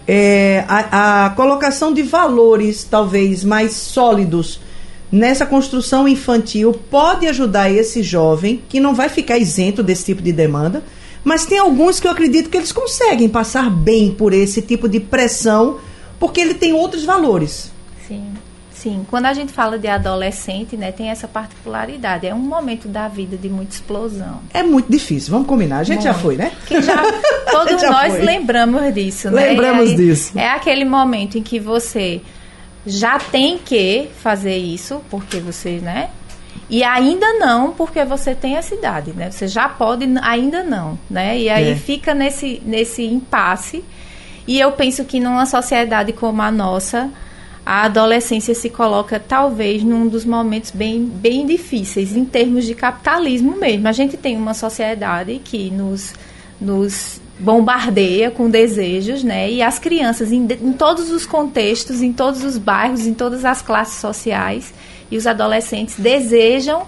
é, 0.07 0.63
a, 0.67 1.25
a 1.25 1.29
colocação 1.31 1.93
de 1.93 2.01
valores 2.01 2.83
talvez 2.83 3.43
mais 3.43 3.73
sólidos 3.73 4.61
nessa 5.11 5.45
construção 5.45 6.07
infantil 6.07 6.73
pode 6.89 7.27
ajudar 7.27 7.69
esse 7.69 8.01
jovem 8.01 8.63
que 8.67 8.79
não 8.79 8.95
vai 8.95 9.09
ficar 9.09 9.37
isento 9.37 9.83
desse 9.83 10.05
tipo 10.05 10.21
de 10.21 10.31
demanda, 10.31 10.83
mas 11.23 11.45
tem 11.45 11.59
alguns 11.59 11.99
que 11.99 12.07
eu 12.07 12.11
acredito 12.11 12.49
que 12.49 12.57
eles 12.57 12.71
conseguem 12.71 13.29
passar 13.29 13.69
bem 13.69 14.11
por 14.11 14.33
esse 14.33 14.61
tipo 14.61 14.89
de 14.89 14.99
pressão 14.99 15.77
porque 16.19 16.41
ele 16.41 16.53
tem 16.53 16.73
outros 16.73 17.03
valores. 17.03 17.71
Sim. 18.07 18.23
Sim, 18.83 19.05
quando 19.09 19.27
a 19.27 19.33
gente 19.33 19.53
fala 19.53 19.79
de 19.79 19.87
adolescente, 19.87 20.75
né, 20.75 20.91
tem 20.91 21.07
essa 21.07 21.25
particularidade. 21.25 22.27
É 22.27 22.35
um 22.35 22.39
momento 22.39 22.89
da 22.89 23.07
vida 23.07 23.37
de 23.37 23.47
muita 23.47 23.73
explosão. 23.73 24.41
É 24.53 24.61
muito 24.61 24.91
difícil, 24.91 25.31
vamos 25.31 25.47
combinar. 25.47 25.77
A 25.77 25.83
gente 25.85 26.03
muito. 26.03 26.13
já 26.13 26.13
foi, 26.13 26.35
né? 26.35 26.51
Já, 26.69 27.01
todos 27.49 27.81
já 27.81 27.89
nós 27.89 28.13
foi. 28.13 28.25
lembramos 28.25 28.93
disso, 28.93 29.31
né? 29.31 29.51
Lembramos 29.51 29.91
aí, 29.91 29.95
disso. 29.95 30.37
É 30.37 30.49
aquele 30.49 30.83
momento 30.83 31.37
em 31.37 31.41
que 31.41 31.61
você 31.61 32.19
já 32.85 33.17
tem 33.17 33.57
que 33.57 34.09
fazer 34.21 34.57
isso, 34.57 35.01
porque 35.09 35.39
você, 35.39 35.79
né? 35.81 36.09
E 36.69 36.83
ainda 36.83 37.39
não, 37.39 37.71
porque 37.71 38.03
você 38.03 38.35
tem 38.35 38.57
essa 38.57 38.75
idade, 38.75 39.13
né? 39.13 39.31
Você 39.31 39.47
já 39.47 39.69
pode, 39.69 40.05
ainda 40.21 40.61
não, 40.61 40.99
né? 41.09 41.39
E 41.39 41.47
aí 41.47 41.69
é. 41.69 41.75
fica 41.77 42.13
nesse, 42.13 42.61
nesse 42.65 43.05
impasse. 43.05 43.81
E 44.45 44.59
eu 44.59 44.73
penso 44.73 45.05
que 45.05 45.21
numa 45.21 45.45
sociedade 45.45 46.11
como 46.11 46.41
a 46.41 46.51
nossa, 46.51 47.09
a 47.65 47.83
adolescência 47.83 48.53
se 48.53 48.69
coloca 48.69 49.19
talvez 49.19 49.83
num 49.83 50.07
dos 50.07 50.25
momentos 50.25 50.71
bem, 50.71 51.05
bem 51.05 51.45
difíceis 51.45 52.15
em 52.15 52.25
termos 52.25 52.65
de 52.65 52.75
capitalismo 52.75 53.55
mesmo. 53.57 53.87
A 53.87 53.93
gente 53.93 54.17
tem 54.17 54.35
uma 54.35 54.53
sociedade 54.53 55.39
que 55.43 55.71
nos, 55.71 56.13
nos 56.59 57.21
bombardeia 57.39 58.29
com 58.29 58.49
desejos, 58.49 59.23
né? 59.23 59.49
E 59.49 59.61
as 59.61 59.79
crianças 59.79 60.31
em, 60.31 60.45
em 60.45 60.73
todos 60.73 61.09
os 61.09 61.25
contextos, 61.25 62.01
em 62.01 62.11
todos 62.11 62.43
os 62.43 62.57
bairros, 62.57 63.07
em 63.07 63.13
todas 63.13 63.45
as 63.45 63.61
classes 63.61 63.99
sociais 63.99 64.73
e 65.09 65.17
os 65.17 65.25
adolescentes 65.25 65.95
desejam 65.97 66.85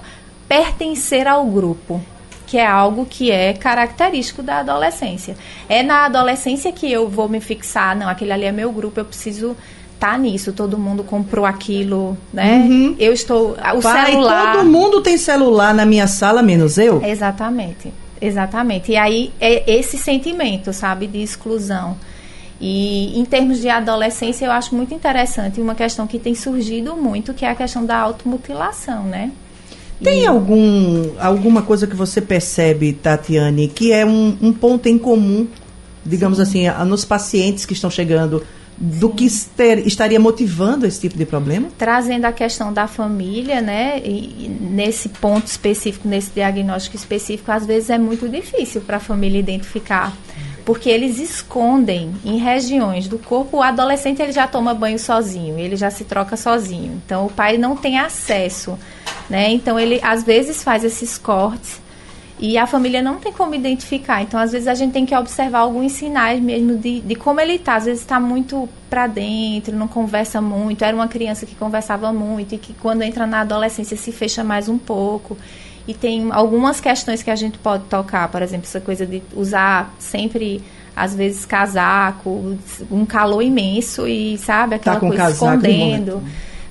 pertencer 0.47 1.27
ao 1.27 1.45
grupo, 1.45 2.01
que 2.45 2.57
é 2.57 2.65
algo 2.65 3.05
que 3.05 3.31
é 3.31 3.53
característico 3.53 4.43
da 4.43 4.59
adolescência. 4.59 5.35
É 5.69 5.81
na 5.81 6.05
adolescência 6.05 6.71
que 6.71 6.91
eu 6.91 7.07
vou 7.07 7.29
me 7.29 7.39
fixar, 7.39 7.95
não, 7.95 8.09
aquele 8.09 8.31
ali 8.31 8.45
é 8.45 8.51
meu 8.51 8.71
grupo, 8.71 8.99
eu 8.99 9.05
preciso 9.05 9.55
tá 9.99 10.17
nisso, 10.17 10.51
todo 10.51 10.77
mundo 10.77 11.03
comprou 11.03 11.45
aquilo, 11.45 12.17
né? 12.33 12.57
Uhum. 12.57 12.95
Eu 12.99 13.13
estou. 13.13 13.51
O 13.51 13.81
Pai, 13.81 14.11
celular. 14.11 14.53
Todo 14.53 14.65
mundo 14.65 15.01
tem 15.01 15.17
celular 15.17 15.73
na 15.73 15.85
minha 15.85 16.07
sala, 16.07 16.41
menos 16.41 16.77
eu? 16.77 17.03
Exatamente. 17.03 17.91
Exatamente. 18.21 18.91
E 18.91 18.97
aí 18.97 19.31
é 19.39 19.77
esse 19.77 19.97
sentimento, 19.97 20.71
sabe, 20.73 21.07
de 21.07 21.21
exclusão. 21.21 21.97
E 22.59 23.19
em 23.19 23.25
termos 23.25 23.59
de 23.59 23.69
adolescência, 23.69 24.45
eu 24.45 24.51
acho 24.51 24.73
muito 24.73 24.93
interessante 24.93 25.59
uma 25.59 25.75
questão 25.75 26.07
que 26.07 26.17
tem 26.17 26.33
surgido 26.33 26.95
muito, 26.95 27.33
que 27.33 27.45
é 27.45 27.49
a 27.49 27.55
questão 27.55 27.85
da 27.85 27.97
automutilação, 27.97 29.03
né? 29.03 29.31
Tem 30.01 30.23
e... 30.23 30.25
algum, 30.25 31.11
alguma 31.19 31.61
coisa 31.61 31.85
que 31.85 31.95
você 31.95 32.21
percebe, 32.21 32.93
Tatiane, 32.93 33.67
que 33.67 33.91
é 33.91 34.05
um, 34.05 34.37
um 34.41 34.53
ponto 34.53 34.87
em 34.87 34.97
comum, 34.97 35.47
digamos 36.05 36.37
Sim. 36.37 36.67
assim, 36.67 36.85
nos 36.85 37.03
pacientes 37.03 37.65
que 37.65 37.73
estão 37.73 37.89
chegando 37.89 38.43
do 38.77 39.09
que 39.09 39.27
ter, 39.55 39.87
estaria 39.87 40.19
motivando 40.19 40.85
esse 40.85 40.99
tipo 40.99 41.17
de 41.17 41.25
problema? 41.25 41.69
Trazendo 41.77 42.25
a 42.25 42.31
questão 42.31 42.73
da 42.73 42.87
família, 42.87 43.61
né? 43.61 43.99
E, 44.03 44.49
nesse 44.59 45.09
ponto 45.09 45.47
específico, 45.47 46.07
nesse 46.07 46.31
diagnóstico 46.31 46.95
específico, 46.95 47.51
às 47.51 47.65
vezes 47.65 47.89
é 47.89 47.97
muito 47.97 48.27
difícil 48.27 48.81
para 48.81 48.97
a 48.97 48.99
família 48.99 49.39
identificar. 49.39 50.13
Porque 50.65 50.89
eles 50.89 51.19
escondem 51.19 52.11
em 52.25 52.37
regiões 52.37 53.07
do 53.07 53.19
corpo. 53.19 53.57
O 53.57 53.61
adolescente 53.61 54.21
ele 54.21 54.31
já 54.31 54.47
toma 54.47 54.73
banho 54.73 54.97
sozinho, 54.97 55.57
ele 55.59 55.75
já 55.75 55.91
se 55.91 56.03
troca 56.03 56.35
sozinho. 56.35 56.99
Então 57.05 57.27
o 57.27 57.29
pai 57.29 57.57
não 57.57 57.77
tem 57.77 57.99
acesso, 57.99 58.77
né? 59.29 59.51
Então 59.51 59.79
ele 59.79 59.99
às 60.01 60.23
vezes 60.23 60.63
faz 60.63 60.83
esses 60.83 61.17
cortes 61.17 61.84
e 62.37 62.57
a 62.57 62.67
família 62.67 63.01
não 63.01 63.15
tem 63.15 63.31
como 63.31 63.55
identificar. 63.55 64.21
Então, 64.21 64.39
às 64.39 64.51
vezes, 64.51 64.67
a 64.67 64.73
gente 64.73 64.91
tem 64.91 65.05
que 65.05 65.15
observar 65.15 65.59
alguns 65.59 65.93
sinais 65.93 66.41
mesmo 66.41 66.77
de, 66.77 66.99
de 66.99 67.15
como 67.15 67.39
ele 67.39 67.53
está. 67.53 67.75
Às 67.75 67.85
vezes 67.85 68.01
está 68.01 68.19
muito 68.19 68.67
para 68.89 69.07
dentro, 69.07 69.75
não 69.75 69.87
conversa 69.87 70.41
muito. 70.41 70.83
Era 70.83 70.95
uma 70.95 71.07
criança 71.07 71.45
que 71.45 71.55
conversava 71.55 72.11
muito 72.11 72.55
e 72.55 72.57
que, 72.57 72.73
quando 72.73 73.03
entra 73.03 73.25
na 73.25 73.41
adolescência, 73.41 73.95
se 73.95 74.11
fecha 74.11 74.43
mais 74.43 74.67
um 74.67 74.77
pouco. 74.77 75.37
E 75.87 75.93
tem 75.93 76.29
algumas 76.31 76.81
questões 76.81 77.23
que 77.23 77.31
a 77.31 77.35
gente 77.35 77.57
pode 77.57 77.85
tocar, 77.85 78.27
por 78.27 78.41
exemplo, 78.41 78.65
essa 78.65 78.81
coisa 78.81 79.05
de 79.05 79.23
usar 79.33 79.93
sempre 79.97 80.61
às 80.95 81.13
vezes 81.13 81.45
casaco, 81.45 82.57
um 82.89 83.05
calor 83.05 83.41
imenso 83.41 84.07
e 84.07 84.37
sabe 84.37 84.75
aquela 84.75 84.99
tá 84.99 85.07
coisa 85.07 85.29
escondendo. 85.29 86.23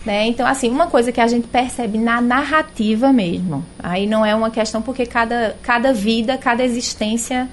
Né? 0.04 0.26
Então, 0.26 0.46
assim, 0.46 0.68
uma 0.68 0.86
coisa 0.86 1.10
que 1.10 1.20
a 1.20 1.26
gente 1.26 1.48
percebe 1.48 1.96
na 1.96 2.20
narrativa 2.20 3.12
mesmo. 3.12 3.64
Aí 3.78 4.06
não 4.06 4.24
é 4.24 4.34
uma 4.34 4.50
questão 4.50 4.82
porque 4.82 5.06
cada, 5.06 5.56
cada 5.62 5.94
vida, 5.94 6.36
cada 6.36 6.62
existência 6.62 7.48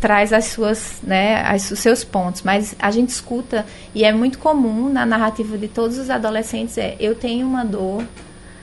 traz 0.00 0.34
as 0.34 0.46
suas, 0.46 1.00
né, 1.02 1.40
as, 1.46 1.70
os 1.70 1.78
seus 1.78 2.04
pontos. 2.04 2.42
Mas 2.42 2.74
a 2.78 2.90
gente 2.90 3.08
escuta, 3.08 3.64
e 3.94 4.04
é 4.04 4.12
muito 4.12 4.38
comum 4.38 4.90
na 4.90 5.06
narrativa 5.06 5.56
de 5.56 5.66
todos 5.66 5.96
os 5.96 6.10
adolescentes, 6.10 6.76
é 6.76 6.94
eu 7.00 7.14
tenho 7.14 7.46
uma 7.46 7.64
dor 7.64 8.04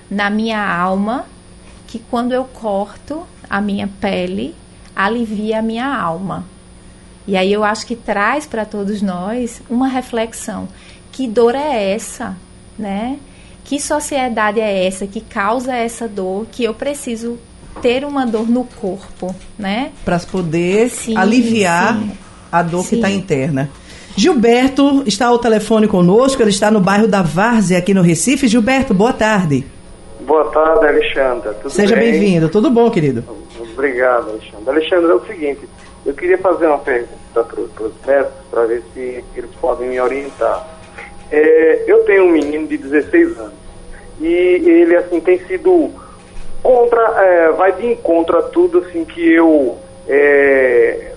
na 0.10 0.30
minha 0.30 0.63
alma 0.63 1.25
que 1.88 1.97
quando 1.97 2.32
eu 2.32 2.43
corto 2.45 3.25
a 3.49 3.60
minha 3.60 3.89
pele, 3.99 4.54
alivia 4.95 5.60
a 5.60 5.62
minha 5.63 5.88
alma. 5.88 6.45
E 7.27 7.36
aí 7.36 7.51
eu 7.51 7.63
acho 7.63 7.88
que 7.88 7.95
traz 7.95 8.45
para 8.45 8.63
todos 8.63 9.01
nós 9.01 9.63
uma 9.67 9.88
reflexão. 9.88 10.67
Que 11.12 11.27
dor 11.27 11.56
é 11.56 11.91
essa, 11.91 12.38
né? 12.77 13.17
Que 13.71 13.79
sociedade 13.79 14.60
é 14.60 14.86
essa 14.86 15.07
que 15.07 15.21
causa 15.21 15.73
essa 15.73 16.05
dor 16.05 16.45
que 16.51 16.62
eu 16.62 16.73
preciso 16.73 17.39
ter 17.81 18.03
uma 18.03 18.25
dor 18.25 18.49
no 18.49 18.65
corpo, 18.65 19.34
né? 19.57 19.93
Para 20.03 20.19
poder 20.19 20.89
sim, 20.89 21.17
aliviar 21.17 21.97
sim. 21.97 22.12
a 22.51 22.63
dor 22.63 22.81
sim. 22.81 22.89
que 22.89 22.95
está 22.95 23.10
interna. 23.10 23.69
Gilberto 24.13 25.03
está 25.05 25.27
ao 25.27 25.39
telefone 25.39 25.88
conosco, 25.88 26.41
ele 26.41 26.49
está 26.49 26.69
no 26.69 26.81
bairro 26.81 27.07
da 27.07 27.21
Várzea, 27.21 27.77
aqui 27.77 27.93
no 27.93 28.01
Recife. 28.01 28.45
Gilberto, 28.45 28.93
boa 28.93 29.13
tarde. 29.13 29.63
Boa 30.19 30.51
tarde, 30.51 30.88
Alexandra. 30.88 31.53
Tudo 31.53 31.71
Seja 31.71 31.95
bem-vindo. 31.95 32.49
Tudo 32.49 32.69
bom, 32.69 32.91
querido? 32.91 33.23
Obrigado, 33.57 34.31
Alexandre. 34.31 34.69
Alexandre, 34.69 35.12
é 35.12 35.13
o 35.13 35.25
seguinte, 35.25 35.62
eu 36.05 36.13
queria 36.13 36.38
fazer 36.39 36.67
uma 36.67 36.79
pergunta 36.79 37.41
para 37.41 37.62
os 37.62 37.93
médicos 38.05 38.34
para 38.51 38.65
ver 38.65 38.84
se 38.93 39.23
eles 39.34 39.51
podem 39.62 39.88
me 39.88 40.01
orientar. 40.01 40.67
É, 41.31 41.86
eu 41.88 42.03
tenho 42.03 42.25
um 42.25 42.31
menino 42.34 42.67
de 42.67 42.77
16 42.77 43.39
anos 43.39 43.61
e 44.27 44.69
ele 44.69 44.95
assim 44.95 45.19
tem 45.19 45.39
sido 45.45 45.91
contra, 46.62 47.01
é, 47.23 47.51
vai 47.51 47.71
de 47.73 47.88
encontro 47.88 48.38
a 48.38 48.43
tudo 48.43 48.79
assim 48.79 49.03
que 49.03 49.34
eu 49.34 49.77
é, 50.07 51.13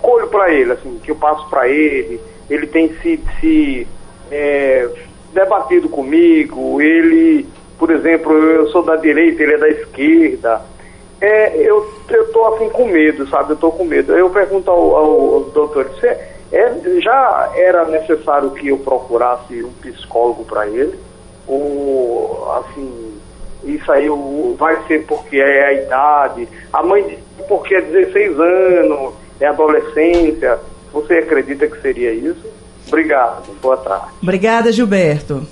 colho 0.00 0.28
para 0.28 0.52
ele, 0.52 0.72
assim 0.72 0.98
que 1.02 1.10
eu 1.10 1.16
passo 1.16 1.48
para 1.48 1.68
ele. 1.68 2.20
Ele 2.48 2.66
tem 2.66 2.92
se, 3.00 3.20
se 3.40 3.86
é, 4.30 4.88
debatido 5.32 5.88
comigo. 5.88 6.80
Ele, 6.80 7.46
por 7.78 7.90
exemplo, 7.90 8.32
eu 8.32 8.68
sou 8.68 8.82
da 8.82 8.96
direita, 8.96 9.42
ele 9.42 9.54
é 9.54 9.58
da 9.58 9.68
esquerda. 9.68 10.62
É, 11.20 11.56
eu, 11.56 11.86
eu 12.08 12.32
tô 12.32 12.46
assim 12.46 12.68
com 12.70 12.86
medo, 12.86 13.28
sabe? 13.28 13.52
Eu 13.52 13.56
tô 13.56 13.70
com 13.70 13.84
medo. 13.84 14.16
Eu 14.16 14.30
pergunto 14.30 14.70
ao, 14.70 14.96
ao, 14.96 15.34
ao 15.34 15.40
doutor, 15.44 15.84
você 15.90 16.18
é, 16.52 16.72
já 17.00 17.52
era 17.54 17.84
necessário 17.84 18.50
que 18.50 18.68
eu 18.68 18.78
procurasse 18.78 19.62
um 19.62 19.72
psicólogo 19.74 20.44
para 20.44 20.66
ele? 20.66 20.98
Ou, 21.50 22.48
assim, 22.60 23.18
isso 23.64 23.90
aí 23.90 24.06
vai 24.56 24.86
ser 24.86 25.04
porque 25.04 25.36
é 25.36 25.66
a 25.66 25.72
idade? 25.72 26.48
A 26.72 26.80
mãe 26.80 27.18
porque 27.48 27.74
é 27.74 27.80
16 27.80 28.38
anos, 28.38 29.14
é 29.40 29.46
adolescência. 29.46 30.60
Você 30.92 31.14
acredita 31.14 31.66
que 31.66 31.80
seria 31.82 32.12
isso? 32.12 32.46
Obrigado, 32.86 33.52
boa 33.60 33.76
tarde. 33.76 34.06
Obrigada, 34.22 34.72
Gilberto. 34.72 35.44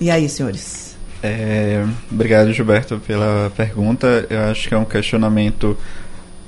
E 0.00 0.10
aí, 0.10 0.28
senhores? 0.28 0.96
É, 1.22 1.84
obrigado, 2.10 2.52
Gilberto, 2.52 2.98
pela 3.06 3.52
pergunta. 3.56 4.26
Eu 4.28 4.40
acho 4.50 4.68
que 4.68 4.74
é 4.74 4.78
um 4.78 4.84
questionamento 4.84 5.76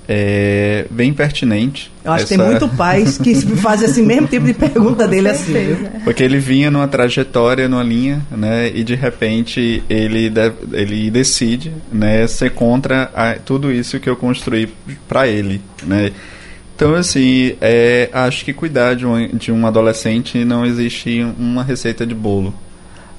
é 0.08 0.86
bem 0.90 1.12
pertinente. 1.12 1.90
Eu 2.04 2.12
acho 2.12 2.24
essa... 2.24 2.34
que 2.34 2.40
tem 2.40 2.50
muito 2.50 2.68
pais 2.76 3.18
que 3.18 3.34
fazem 3.58 3.88
esse 3.88 4.02
mesmo 4.02 4.26
tipo 4.26 4.46
de 4.46 4.54
pergunta 4.54 5.06
dele 5.06 5.28
assim. 5.28 5.52
Porque 6.04 6.22
ele 6.22 6.38
vinha 6.38 6.70
numa 6.70 6.88
trajetória, 6.88 7.68
numa 7.68 7.82
linha, 7.82 8.20
né, 8.30 8.70
e 8.74 8.82
de 8.82 8.94
repente 8.94 9.82
ele, 9.88 10.28
deve, 10.28 10.56
ele 10.72 11.10
decide, 11.10 11.72
né, 11.92 12.26
ser 12.26 12.50
contra 12.50 13.10
a, 13.14 13.34
tudo 13.34 13.72
isso 13.72 14.00
que 14.00 14.08
eu 14.08 14.16
construí 14.16 14.68
para 15.08 15.28
ele, 15.28 15.60
né. 15.84 16.10
Então, 16.74 16.94
assim, 16.94 17.56
é, 17.60 18.08
acho 18.10 18.42
que 18.44 18.54
cuidar 18.54 18.94
de 18.96 19.04
um, 19.04 19.28
de 19.28 19.52
um 19.52 19.66
adolescente 19.66 20.42
não 20.46 20.64
existe 20.64 21.22
uma 21.38 21.62
receita 21.62 22.06
de 22.06 22.14
bolo, 22.14 22.54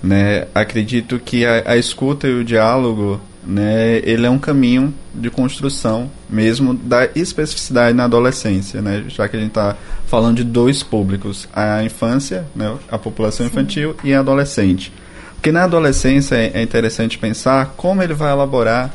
né. 0.03 0.47
Acredito 0.53 1.19
que 1.23 1.45
a, 1.45 1.63
a 1.67 1.77
escuta 1.77 2.27
e 2.27 2.33
o 2.33 2.43
diálogo 2.43 3.21
né, 3.45 3.99
ele 4.03 4.25
é 4.25 4.29
um 4.29 4.37
caminho 4.37 4.93
de 5.13 5.29
construção 5.29 6.09
mesmo 6.29 6.73
da 6.73 7.09
especificidade 7.15 7.95
na 7.95 8.03
adolescência, 8.03 8.81
né, 8.81 9.03
já 9.07 9.27
que 9.27 9.35
a 9.35 9.39
gente 9.39 9.49
está 9.49 9.75
falando 10.05 10.37
de 10.37 10.43
dois 10.43 10.83
públicos, 10.83 11.47
a 11.53 11.83
infância, 11.83 12.45
né, 12.55 12.75
a 12.89 12.97
população 12.97 13.45
Sim. 13.45 13.51
infantil 13.51 13.95
e 14.03 14.13
a 14.13 14.19
adolescente. 14.19 14.93
Porque 15.35 15.51
na 15.51 15.63
adolescência 15.63 16.35
é 16.35 16.61
interessante 16.61 17.17
pensar 17.17 17.73
como 17.75 18.03
ele 18.03 18.13
vai 18.13 18.31
elaborar 18.31 18.93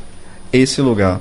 esse 0.53 0.81
lugar. 0.81 1.21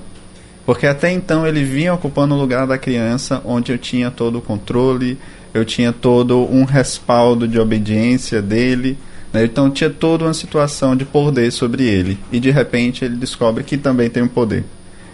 Porque 0.65 0.85
até 0.85 1.11
então 1.11 1.47
ele 1.47 1.63
vinha 1.63 1.93
ocupando 1.93 2.35
o 2.35 2.37
lugar 2.37 2.67
da 2.67 2.77
criança, 2.77 3.41
onde 3.43 3.71
eu 3.71 3.77
tinha 3.77 4.11
todo 4.11 4.37
o 4.37 4.41
controle, 4.41 5.17
eu 5.53 5.63
tinha 5.65 5.93
todo 5.93 6.39
um 6.51 6.63
respaldo 6.63 7.47
de 7.47 7.59
obediência 7.59 8.41
dele? 8.41 8.97
Então 9.43 9.69
tinha 9.69 9.89
toda 9.89 10.23
uma 10.23 10.33
situação 10.33 10.95
de 10.95 11.03
poder 11.03 11.51
sobre 11.51 11.83
ele. 11.83 12.17
E 12.31 12.39
de 12.39 12.51
repente 12.51 13.03
ele 13.03 13.15
descobre 13.15 13.63
que 13.63 13.77
também 13.77 14.09
tem 14.09 14.23
um 14.23 14.27
poder. 14.27 14.63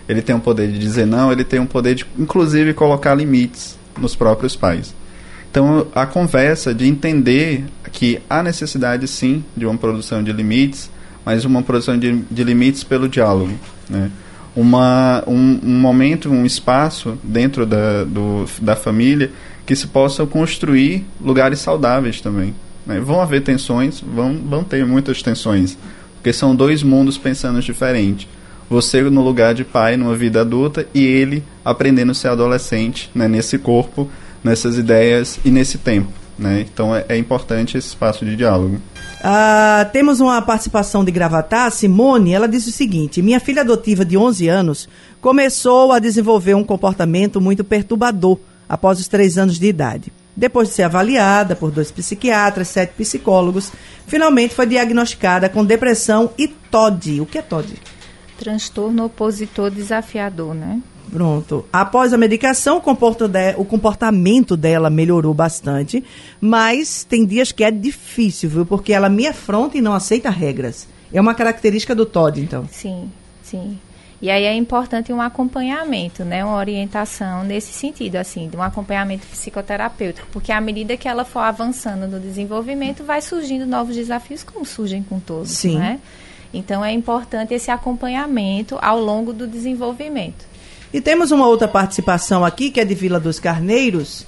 Ele 0.07 0.21
tem 0.21 0.35
um 0.35 0.39
poder 0.39 0.69
de 0.69 0.77
dizer 0.77 1.07
não, 1.07 1.31
ele 1.31 1.43
tem 1.43 1.59
um 1.59 1.65
poder 1.65 1.95
de, 1.95 2.05
inclusive, 2.19 2.73
colocar 2.73 3.15
limites 3.15 3.77
nos 3.97 4.15
próprios 4.15 4.55
pais. 4.55 4.93
Então 5.49 5.87
a 5.95 6.05
conversa 6.05 6.73
de 6.73 6.87
entender 6.87 7.65
que 7.91 8.21
há 8.29 8.43
necessidade 8.43 9.07
sim 9.07 9.43
de 9.55 9.65
uma 9.65 9.77
produção 9.77 10.23
de 10.23 10.31
limites, 10.31 10.89
mas 11.25 11.45
uma 11.45 11.61
produção 11.61 11.97
de, 11.97 12.23
de 12.29 12.43
limites 12.43 12.83
pelo 12.83 13.07
diálogo. 13.07 13.53
Né? 13.89 14.11
Uma, 14.55 15.23
um, 15.27 15.59
um, 15.63 15.79
momento, 15.79 16.29
um 16.29 16.45
espaço 16.45 17.17
dentro 17.23 17.65
da, 17.65 18.03
do, 18.03 18.45
da 18.61 18.75
família 18.75 19.31
que 19.65 19.75
se 19.75 19.87
possam 19.87 20.25
construir 20.25 21.05
lugares 21.21 21.59
saudáveis 21.59 22.19
também. 22.19 22.53
Né? 22.85 22.99
Vão 22.99 23.21
haver 23.21 23.43
tensões, 23.43 24.01
vão, 24.01 24.37
vão 24.37 24.63
ter 24.63 24.85
muitas 24.85 25.21
tensões, 25.21 25.77
porque 26.15 26.33
são 26.33 26.55
dois 26.55 26.83
mundos 26.83 27.17
pensando 27.17 27.61
diferente. 27.61 28.27
Você 28.69 29.01
no 29.01 29.21
lugar 29.21 29.53
de 29.53 29.65
pai, 29.65 29.97
numa 29.97 30.15
vida 30.15 30.41
adulta, 30.41 30.87
e 30.93 31.03
ele 31.03 31.43
aprendendo 31.63 32.11
a 32.11 32.15
ser 32.15 32.29
adolescente, 32.29 33.09
né? 33.13 33.27
nesse 33.27 33.57
corpo, 33.57 34.09
nessas 34.43 34.77
ideias 34.77 35.39
e 35.43 35.51
nesse 35.51 35.77
tempo. 35.77 36.11
Né? 36.37 36.65
Então 36.71 36.95
é, 36.95 37.05
é 37.09 37.17
importante 37.17 37.77
esse 37.77 37.89
espaço 37.89 38.25
de 38.25 38.35
diálogo. 38.35 38.79
Ah, 39.23 39.87
temos 39.93 40.19
uma 40.19 40.41
participação 40.41 41.05
de 41.05 41.11
Gravatar, 41.11 41.69
Simone, 41.71 42.33
ela 42.33 42.47
diz 42.47 42.65
o 42.65 42.71
seguinte: 42.71 43.21
Minha 43.21 43.39
filha 43.39 43.61
adotiva 43.61 44.03
de 44.03 44.17
11 44.17 44.47
anos 44.47 44.89
começou 45.19 45.91
a 45.91 45.99
desenvolver 45.99 46.55
um 46.55 46.63
comportamento 46.63 47.39
muito 47.39 47.63
perturbador 47.63 48.39
após 48.67 48.99
os 48.99 49.07
3 49.07 49.37
anos 49.37 49.59
de 49.59 49.67
idade. 49.67 50.11
Depois 50.35 50.69
de 50.69 50.75
ser 50.75 50.83
avaliada 50.83 51.55
por 51.55 51.71
dois 51.71 51.91
psiquiatras, 51.91 52.69
sete 52.69 52.93
psicólogos, 52.93 53.71
finalmente 54.07 54.55
foi 54.55 54.65
diagnosticada 54.65 55.49
com 55.49 55.65
depressão 55.65 56.31
e 56.37 56.47
TOD. 56.47 57.21
O 57.21 57.25
que 57.25 57.37
é 57.37 57.41
TOD? 57.41 57.73
Transtorno 58.37 59.05
opositor 59.05 59.69
desafiador, 59.69 60.55
né? 60.55 60.81
Pronto. 61.11 61.65
Após 61.73 62.13
a 62.13 62.17
medicação, 62.17 62.81
o 63.57 63.65
comportamento 63.65 64.55
dela 64.55 64.89
melhorou 64.89 65.33
bastante, 65.33 66.03
mas 66.39 67.03
tem 67.03 67.25
dias 67.25 67.51
que 67.51 67.65
é 67.65 67.69
difícil, 67.69 68.49
viu? 68.49 68.65
Porque 68.65 68.93
ela 68.93 69.09
me 69.09 69.27
afronta 69.27 69.77
e 69.77 69.81
não 69.81 69.93
aceita 69.93 70.29
regras. 70.29 70.87
É 71.11 71.19
uma 71.19 71.35
característica 71.35 71.93
do 71.93 72.05
TOD, 72.05 72.39
então. 72.39 72.65
Sim, 72.71 73.11
sim. 73.43 73.77
E 74.21 74.29
aí 74.29 74.43
é 74.43 74.53
importante 74.53 75.11
um 75.11 75.19
acompanhamento, 75.19 76.23
né, 76.23 76.45
uma 76.45 76.57
orientação 76.57 77.43
nesse 77.43 77.73
sentido, 77.73 78.17
assim, 78.17 78.47
de 78.47 78.55
um 78.55 78.61
acompanhamento 78.61 79.25
psicoterapêutico, 79.25 80.27
porque 80.31 80.51
à 80.51 80.61
medida 80.61 80.95
que 80.95 81.07
ela 81.07 81.25
for 81.25 81.39
avançando 81.39 82.07
no 82.07 82.19
desenvolvimento, 82.19 83.03
vai 83.03 83.19
surgindo 83.19 83.65
novos 83.65 83.95
desafios, 83.95 84.43
como 84.43 84.63
surgem 84.63 85.01
com 85.01 85.19
todos, 85.19 85.49
Sim. 85.49 85.79
né? 85.79 85.99
Então 86.53 86.85
é 86.85 86.91
importante 86.91 87.53
esse 87.53 87.71
acompanhamento 87.71 88.77
ao 88.79 88.99
longo 88.99 89.33
do 89.33 89.47
desenvolvimento. 89.47 90.45
E 90.93 91.01
temos 91.01 91.31
uma 91.31 91.47
outra 91.47 91.67
participação 91.67 92.45
aqui, 92.45 92.69
que 92.69 92.79
é 92.79 92.85
de 92.85 92.93
Vila 92.93 93.19
dos 93.19 93.39
Carneiros. 93.39 94.25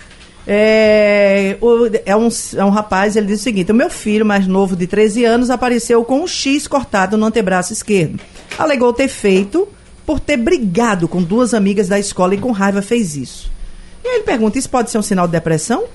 É, 0.47 1.57
é, 2.05 2.15
um, 2.15 2.29
é 2.55 2.65
um 2.65 2.69
rapaz, 2.69 3.15
ele 3.15 3.27
diz 3.27 3.41
o 3.41 3.43
seguinte: 3.43 3.71
o 3.71 3.75
meu 3.75 3.89
filho 3.89 4.25
mais 4.25 4.47
novo 4.47 4.75
de 4.75 4.87
13 4.87 5.25
anos 5.25 5.49
apareceu 5.49 6.03
com 6.03 6.21
um 6.21 6.27
X 6.27 6.67
cortado 6.67 7.17
no 7.17 7.25
antebraço 7.25 7.73
esquerdo. 7.73 8.19
Alegou 8.57 8.91
ter 8.93 9.07
feito 9.07 9.67
por 10.05 10.19
ter 10.19 10.37
brigado 10.37 11.07
com 11.07 11.21
duas 11.21 11.53
amigas 11.53 11.87
da 11.87 11.99
escola 11.99 12.35
e 12.35 12.37
com 12.37 12.51
raiva 12.51 12.81
fez 12.81 13.15
isso. 13.15 13.51
E 14.03 14.07
aí 14.07 14.15
ele 14.15 14.23
pergunta: 14.23 14.57
isso 14.57 14.69
pode 14.69 14.91
ser 14.91 14.97
um 14.97 15.01
sinal 15.01 15.27
de 15.27 15.31
depressão? 15.33 15.85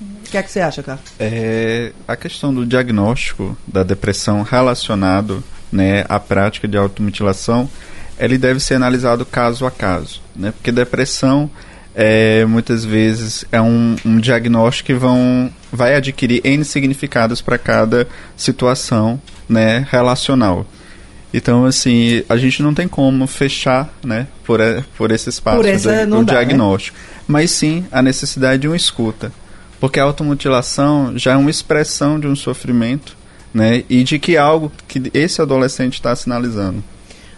O 0.00 0.28
que 0.28 0.36
é 0.36 0.42
que 0.42 0.50
você 0.50 0.60
acha, 0.60 0.82
cara? 0.82 0.98
É, 1.18 1.92
a 2.06 2.16
questão 2.16 2.52
do 2.52 2.66
diagnóstico 2.66 3.56
da 3.66 3.82
depressão 3.82 4.42
relacionado 4.42 5.42
né, 5.70 6.04
à 6.08 6.18
prática 6.18 6.66
de 6.66 6.76
automutilação, 6.76 7.68
ele 8.18 8.36
deve 8.36 8.60
ser 8.60 8.74
analisado 8.74 9.24
caso 9.24 9.64
a 9.64 9.70
caso, 9.70 10.20
né? 10.34 10.50
Porque 10.50 10.72
depressão 10.72 11.48
é, 11.94 12.44
muitas 12.44 12.84
vezes 12.84 13.46
é 13.50 13.60
um, 13.60 13.96
um, 14.04 14.20
diagnóstico 14.20 14.88
que 14.88 14.94
vão, 14.94 15.50
vai 15.72 15.94
adquirir 15.94 16.42
N 16.44 16.62
significados 16.62 17.40
para 17.40 17.56
cada 17.56 18.06
situação 18.36 19.18
né, 19.48 19.86
relacional. 19.90 20.66
Então, 21.32 21.64
assim, 21.64 22.22
a 22.28 22.36
gente 22.36 22.62
não 22.62 22.72
tem 22.72 22.88
como 22.88 23.26
fechar, 23.26 23.92
né, 24.02 24.26
por, 24.44 24.60
por 24.96 25.10
esse 25.10 25.28
espaço 25.28 25.56
por 25.56 25.66
do, 25.66 26.16
do 26.18 26.24
dá, 26.24 26.34
né? 26.34 26.40
diagnóstico. 26.40 26.96
Né? 26.98 27.24
Mas 27.26 27.50
sim 27.50 27.84
a 27.90 28.00
necessidade 28.00 28.62
de 28.62 28.68
uma 28.68 28.76
escuta. 28.76 29.32
Porque 29.78 30.00
a 30.00 30.04
automutilação 30.04 31.18
já 31.18 31.32
é 31.32 31.36
uma 31.36 31.50
expressão 31.50 32.18
de 32.18 32.26
um 32.26 32.34
sofrimento, 32.34 33.16
né, 33.52 33.84
e 33.88 34.02
de 34.04 34.18
que 34.18 34.36
algo 34.36 34.72
que 34.86 35.10
esse 35.12 35.40
adolescente 35.40 35.94
está 35.94 36.14
sinalizando. 36.14 36.82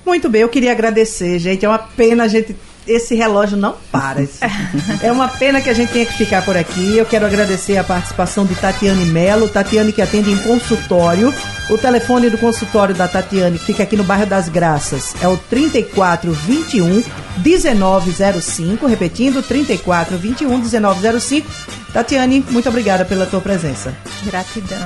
Muito 0.05 0.29
bem, 0.29 0.43
eu 0.43 0.49
queria 0.49 0.73
agradecer, 0.73 1.39
gente. 1.39 1.65
É 1.65 1.69
uma 1.69 1.79
pena 1.79 2.25
a 2.25 2.29
gente 2.29 2.57
esse 2.89 3.15
relógio 3.15 3.57
não 3.57 3.77
para. 3.93 4.27
é 5.03 5.13
uma 5.13 5.29
pena 5.29 5.61
que 5.61 5.71
a 5.71 5.75
gente 5.75 5.93
tenha 5.93 6.07
que 6.07 6.17
ficar 6.17 6.45
por 6.45 6.57
aqui. 6.57 6.97
Eu 6.97 7.07
quero 7.07 7.27
agradecer 7.27 7.77
a 7.77 7.85
participação 7.85 8.45
de 8.45 8.55
Tatiane 8.55 9.05
Melo, 9.07 9.49
Tatiane 9.49 9.93
que 9.93 10.03
atende 10.03 10.31
em 10.31 10.37
consultório. 10.39 11.33
O 11.69 11.77
telefone 11.77 12.31
do 12.31 12.39
consultório 12.39 12.95
da 12.95 13.07
Tatiane, 13.07 13.59
que 13.59 13.67
fica 13.67 13.83
aqui 13.83 13.95
no 13.95 14.03
bairro 14.03 14.25
das 14.25 14.49
Graças, 14.49 15.15
é 15.23 15.29
o 15.29 15.37
3421 15.37 17.05
1905, 17.45 18.87
repetindo, 18.87 19.43
3421 19.43 20.59
1905. 20.59 21.78
Tatiane, 21.93 22.45
muito 22.51 22.69
obrigada 22.69 23.05
pela 23.05 23.27
tua 23.27 23.41
presença. 23.41 23.95
Gratidão. 24.25 24.79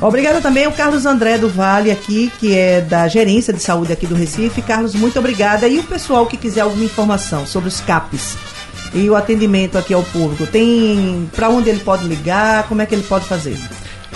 Obrigada 0.00 0.40
também 0.40 0.64
ao 0.64 0.72
Carlos 0.72 1.06
André 1.06 1.38
do 1.38 1.48
Vale 1.48 1.90
aqui, 1.90 2.32
que 2.38 2.56
é 2.56 2.80
da 2.80 3.06
Gerência 3.06 3.52
de 3.52 3.62
Saúde 3.62 3.92
aqui 3.92 4.06
do 4.06 4.14
Recife. 4.14 4.60
Carlos, 4.60 4.94
muito 4.94 5.18
obrigada. 5.18 5.68
E 5.68 5.78
o 5.78 5.84
pessoal 5.84 6.26
que 6.26 6.36
quiser 6.36 6.62
alguma 6.62 6.84
informação 6.84 7.46
sobre 7.46 7.68
os 7.68 7.80
CAPs 7.80 8.36
e 8.92 9.08
o 9.08 9.16
atendimento 9.16 9.78
aqui 9.78 9.94
ao 9.94 10.02
público, 10.02 10.46
tem 10.46 11.28
para 11.34 11.48
onde 11.48 11.70
ele 11.70 11.80
pode 11.80 12.06
ligar, 12.06 12.64
como 12.68 12.82
é 12.82 12.86
que 12.86 12.94
ele 12.94 13.02
pode 13.02 13.26
fazer? 13.26 13.56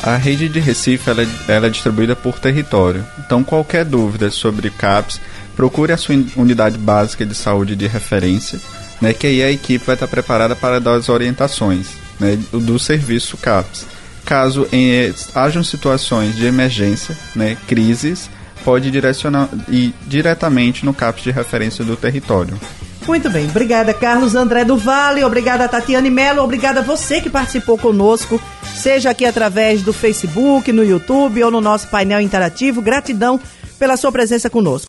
A 0.02 0.16
rede 0.16 0.48
de 0.48 0.60
Recife 0.60 1.10
ela, 1.10 1.22
é, 1.22 1.26
ela 1.48 1.66
é 1.66 1.70
distribuída 1.70 2.14
por 2.14 2.38
território. 2.38 3.04
Então, 3.18 3.42
qualquer 3.42 3.84
dúvida 3.84 4.30
sobre 4.30 4.70
CAPs, 4.70 5.20
procure 5.56 5.92
a 5.92 5.96
sua 5.96 6.14
unidade 6.36 6.78
básica 6.78 7.26
de 7.26 7.34
saúde 7.34 7.74
de 7.74 7.88
referência, 7.88 8.60
né, 9.00 9.12
que 9.12 9.26
aí 9.26 9.42
a 9.42 9.50
equipe 9.50 9.84
vai 9.84 9.96
estar 9.96 10.06
preparada 10.06 10.54
para 10.54 10.80
dar 10.80 10.94
as 10.94 11.08
orientações 11.08 12.07
né, 12.18 12.38
do 12.52 12.78
serviço 12.78 13.36
CAPS. 13.36 13.86
Caso 14.24 14.68
em, 14.72 15.12
hajam 15.34 15.64
situações 15.64 16.36
de 16.36 16.46
emergência, 16.46 17.16
né, 17.34 17.56
crises, 17.66 18.28
pode 18.64 18.90
direcionar 18.90 19.48
e 19.68 19.94
diretamente 20.06 20.84
no 20.84 20.92
CAPS 20.92 21.24
de 21.24 21.30
referência 21.30 21.84
do 21.84 21.96
território. 21.96 22.58
Muito 23.06 23.30
bem, 23.30 23.46
obrigada 23.46 23.94
Carlos 23.94 24.34
André 24.34 24.66
do 24.66 24.76
Vale, 24.76 25.24
obrigada 25.24 25.66
Tatiane 25.66 26.10
Melo, 26.10 26.42
obrigada 26.42 26.82
você 26.82 27.22
que 27.22 27.30
participou 27.30 27.78
conosco, 27.78 28.38
seja 28.76 29.08
aqui 29.10 29.24
através 29.24 29.82
do 29.82 29.94
Facebook, 29.94 30.70
no 30.72 30.84
YouTube 30.84 31.42
ou 31.42 31.50
no 31.50 31.60
nosso 31.60 31.88
painel 31.88 32.20
interativo. 32.20 32.82
Gratidão 32.82 33.40
pela 33.78 33.96
sua 33.96 34.12
presença 34.12 34.50
conosco. 34.50 34.88